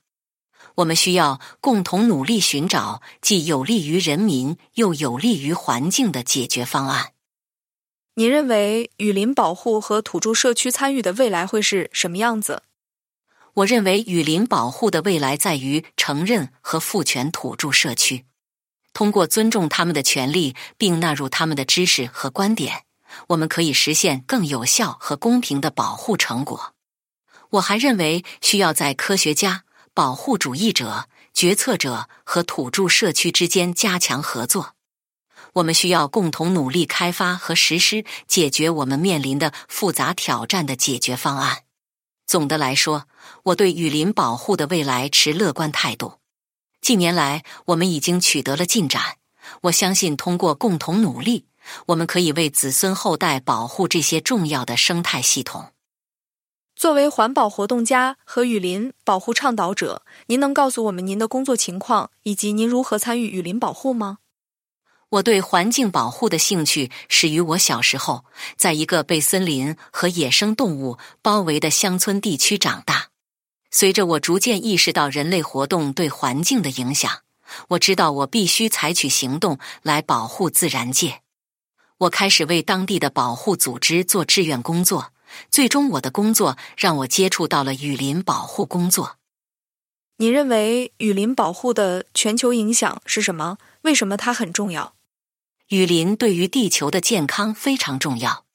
[0.76, 7.14] 我们需要共同努力寻找既有利于人民又有利于环境的解决方案。
[8.20, 12.64] 您认为雨林保护和土著社区参与的未来会是什么样子？
[13.54, 18.26] 我认为雨林保护的未来在于承认和赋权土著社区，
[18.92, 22.84] 通过尊重他们的权利并纳入他们的知识和观点，
[23.28, 26.74] 我们可以实现更有效和公平的保护成果。
[27.52, 29.64] 我还认为需要在科学家、
[29.94, 34.76] 保护主义者、决策者和土著社区之间加强合作。
[35.60, 41.64] 我们需要共同努力开发和实施解决我们面临的复杂挑战的解决方案。
[42.26, 43.08] 总的来说，
[43.44, 46.14] 我对雨林保护的未来持乐观态度。
[46.82, 49.18] 近年来，我们已经取得了进展。
[49.64, 51.46] 我相信，通过共同努力，
[51.88, 55.72] 我们可以为子孙后代保护这些重要的生态系统。
[56.76, 64.20] 作为环保活动家和雨林保护倡导者，您能告诉我们您的工作情况以及您如何参与雨林保护吗？
[65.10, 73.08] 我对环境保护的兴趣始于我小时候，在一个被森林和野生动物包围的乡村地区长大。
[73.72, 77.22] 随着我逐渐意识到人类活动对环境的影响，
[77.70, 81.22] 我知道我必须采取行动来保护自然界。
[81.98, 85.12] 我开始为当地的保护组织做志愿工作。
[85.50, 89.18] 最终，我的工作让我接触到了雨林保护工作。
[90.18, 93.58] 你认为雨林保护的全球影响是什么？
[93.82, 94.94] 为什么它很重要？
[95.70, 98.46] 雨林对于地球的健康非常重要，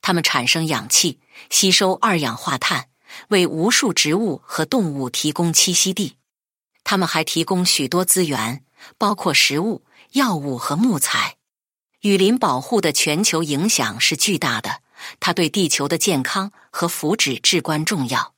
[0.00, 2.88] 它们产生氧气，吸收二氧化碳，
[3.28, 6.16] 为无数植物和动物提供栖息地。
[6.82, 8.64] 它们还提供许多资源，
[8.96, 11.36] 包括食物、药物和木材。
[12.00, 14.80] 雨林保护的全球影响是巨大的。
[15.20, 18.32] 它对地球的健康和福祉至关重要。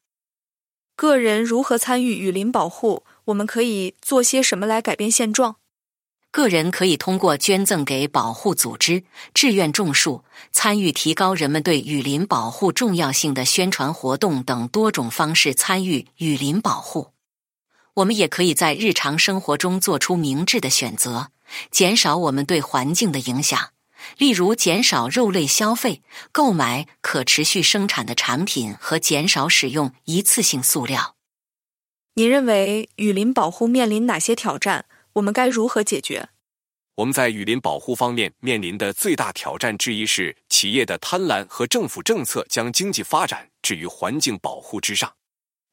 [0.96, 3.04] 个人如何参与雨林保护？
[3.26, 5.58] 我们可以做些什么来改变现状？
[6.30, 10.22] 个人可以通过捐赠给保护组织、志愿种树、
[10.52, 17.12] 参与提高人们对雨林保护重要性的宣传活动等多种方式参与雨林保护。
[17.94, 21.30] 我们也可以在日常生活中做出明智的选择，
[21.70, 23.70] 减少我们对环境的影响。
[24.18, 31.16] 例如，减少肉类消费，购买可持续生产的产品和减少使用一次性塑料。
[32.14, 34.84] 你认为雨林保护面临哪些挑战？
[35.16, 36.28] 我们该如何解决？
[36.96, 45.10] 我们在雨林保护方面面临的最大挑战之一是企业的贪婪和政府政策将经济发展置于环境保护之上。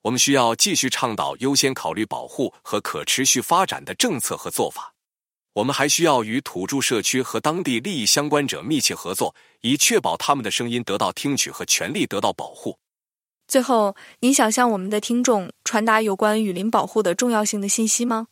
[0.04, 4.94] 我们需要继续倡导优先考虑保护和可持续发展的政策和做法。
[5.56, 12.80] 我们还需要与土著社区和当地利益相关者密切合作，以确保他们的声音得到听取和权利得到保护。
[13.48, 18.28] 最后，您想向我们的听众传达有关雨林保护的重要性的信息吗？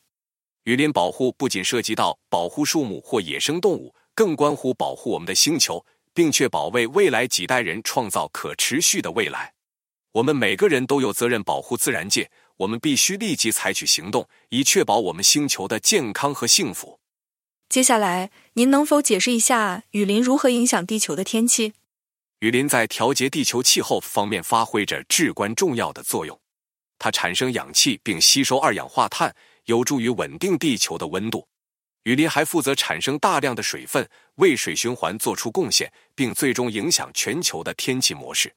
[0.65, 5.83] 雨林保护不仅涉及到保护树木或野生动物，更关乎保护我们的星球，
[6.13, 9.53] 并确保为未来几代人创造可持续的未来。
[10.11, 16.99] 我们每个人都有责任保护自然界，我们必须立即采取行动，以确保我们星球的健康和幸福。
[17.67, 21.73] 接下来，您能否解释一下雨林如何影响地球的天气？
[22.39, 26.39] 雨林在调节地球气候方面发挥着至关重要的作用。
[26.99, 29.35] 它产生氧气并吸收二氧化碳，
[29.65, 31.47] 有助于稳定地球的温度。
[32.03, 38.53] 雨林还负责产生大量的水分，为水循环做出贡献，并最终影响全球的天气模式。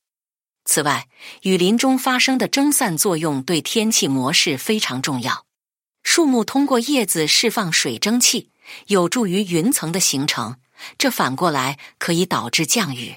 [0.64, 1.08] 此外，
[1.42, 5.44] 雨林中发生的蒸散作用对天气模式非常重要。
[6.02, 8.50] 树木通过叶子释放水蒸气。
[8.86, 10.56] 有助于云层的形成，
[10.96, 13.16] 这反过来可以导致降雨。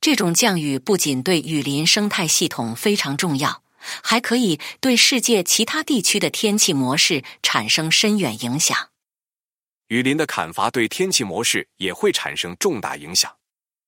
[0.00, 3.64] 这种降雨不仅对雨林生态系统非常重要，
[4.02, 8.90] 还可以对世界其他地区的天气模式产生深远影响。
[9.88, 13.34] 雨林的砍伐对天气模式也会产生重大影响。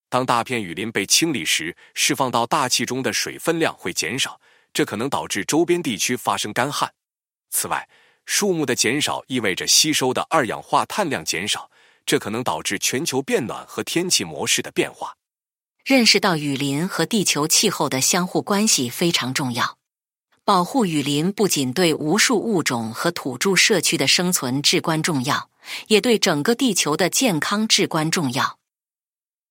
[0.09, 4.41] 当大片雨林被清理时，释放到大气中的水分量会减少，
[4.73, 6.91] 这可能导致周边地区发生干旱。
[7.49, 7.87] 此外，
[8.25, 11.69] 树木的减少意味着吸收的二氧化碳量减少，
[12.05, 15.15] 这可能导致全球变暖和天气模式的变化。
[15.83, 19.77] 认识到雨林和地球气候的相互关系非常重要。
[20.51, 25.49] 保护雨林不仅对无数物种和土著社区的生存至关重要，
[25.87, 28.59] 也对整个地球的健康至关重要。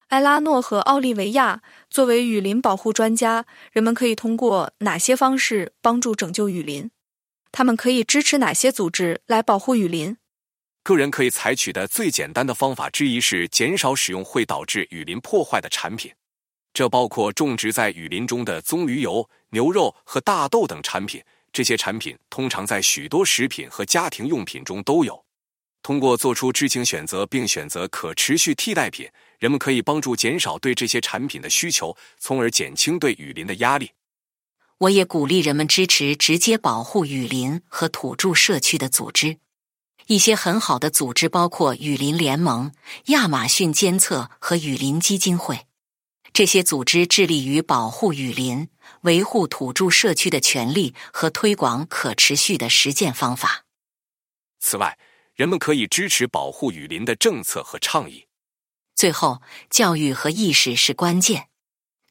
[0.09, 6.91] 埃拉诺和奥利维亚作为雨林保护专家，人们可以通过哪些方式帮助拯救雨林？
[7.51, 10.19] 他们可以支持哪些组织来保护雨林？
[10.83, 16.13] 个人可以采取的最简单的方法之一是减少使用会导致雨林破坏的产品，
[16.75, 21.23] 这包括种植在雨林中的棕榈油、牛肉和大豆等产品。
[21.53, 25.25] 这些产品通常在许多食品和家庭用品中都有。
[25.83, 33.91] 通过做出知情选择并选择可持续替代品，人们可以帮助减少对这些产品的需求，从而减轻对雨林的压力。
[34.79, 39.39] 我也鼓励人们支持直接保护雨林和土著社区的组织。
[40.07, 42.73] 一些很好的组织包括雨林联盟、
[43.07, 45.67] 亚马逊监测和雨林基金会。
[46.33, 48.69] 这些组织致力于保护雨林、
[49.03, 53.65] 维护土著社区的权利和推广可持续的实践方法。
[54.61, 54.99] 此外，
[55.35, 58.27] 人们可以支持保护雨林的政策和倡议。
[58.95, 61.49] 最后，教育和意识是关键。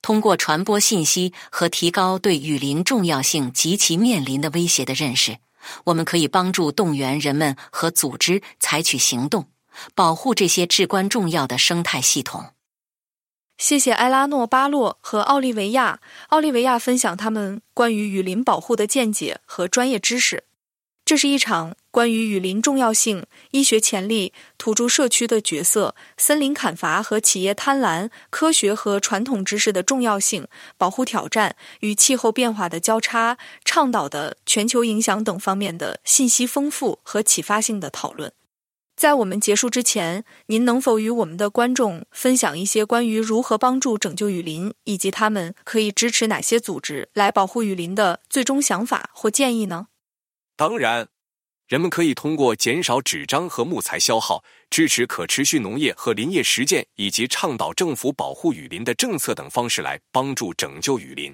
[0.02, 5.38] 通过传播信息和提高对雨林重要性及其面临的威胁的认识，
[5.84, 9.52] 我们可以帮助动员人们和组织采取行动，
[9.94, 12.54] 保护这些至关重要的生态系统。
[13.60, 16.00] 谢谢埃拉诺·巴洛和奥利维亚。
[16.30, 20.46] 奥利维亚分享他们关于雨林保护的见解和专业知识。
[21.04, 30.48] 这是一场关于雨林重要性、医学潜力、土著社区的角色、森林砍伐和企业贪婪、科学和传统知识的重要性、
[30.78, 38.32] 保护挑战与气候变化的交叉、倡导的全球影响等方面的信息丰富和启发性的讨论。
[39.00, 49.88] 在我们结束之前，您能否与我们的观众分享一些关于如何帮助拯救雨林，以及他们可以支持哪些组织来保护雨林的最终想法或建议呢？
[50.58, 51.08] 当然，
[51.70, 61.34] 人们可以通过减少纸张和木材消耗、支持可持续农业和林业实践，以及倡导政府保护雨林的政策等方式来帮助拯救雨林。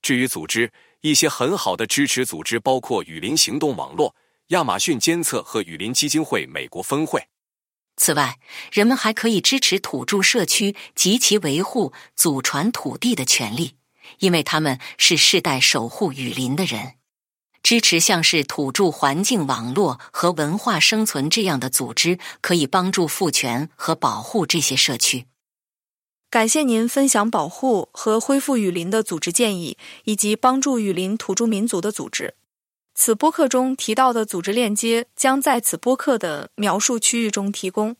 [0.00, 4.16] 至于组织，一些很好的支持组织包括雨林行动网络。
[4.48, 7.28] 亚马逊监测和雨林基金会美国分会。
[7.96, 8.38] 此外，
[8.72, 13.76] 人们还可以支持土著社区及其维护祖传土地的权利，
[14.18, 16.94] 因为他们是世代守护雨林的人。
[17.62, 25.24] 支持像是土著环境网络和文化生存这样的组织，可以帮助赋权和保护这些社区。
[26.28, 32.34] 感谢您分享保护和恢复雨林的组织建议，以及帮助雨林土著民族的组织。
[32.94, 37.96] 此播客中提到的组织链接将在此播客的描述区域中提供。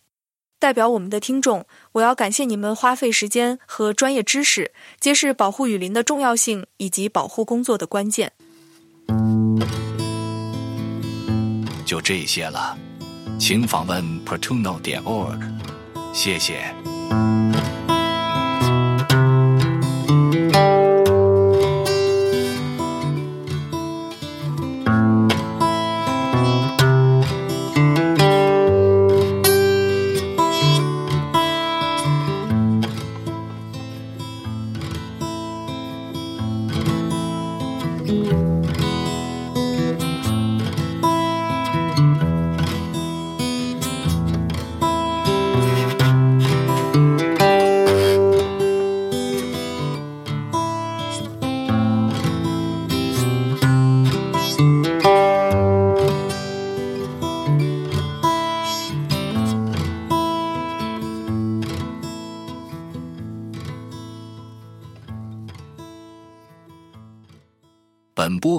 [0.60, 8.32] 代表我们的听众，我要感谢你们花费时间和专业知识，揭示保护雨林的重要性以及保护工作的关键。
[11.84, 12.78] 就这些了，
[13.38, 15.38] 请访问 p r t u n o 点 org。
[16.14, 16.74] 谢谢。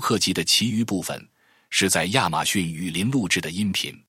[0.06, 1.28] 客集的其余部分
[1.72, 4.05] 是在亚马逊雨林录制的音频。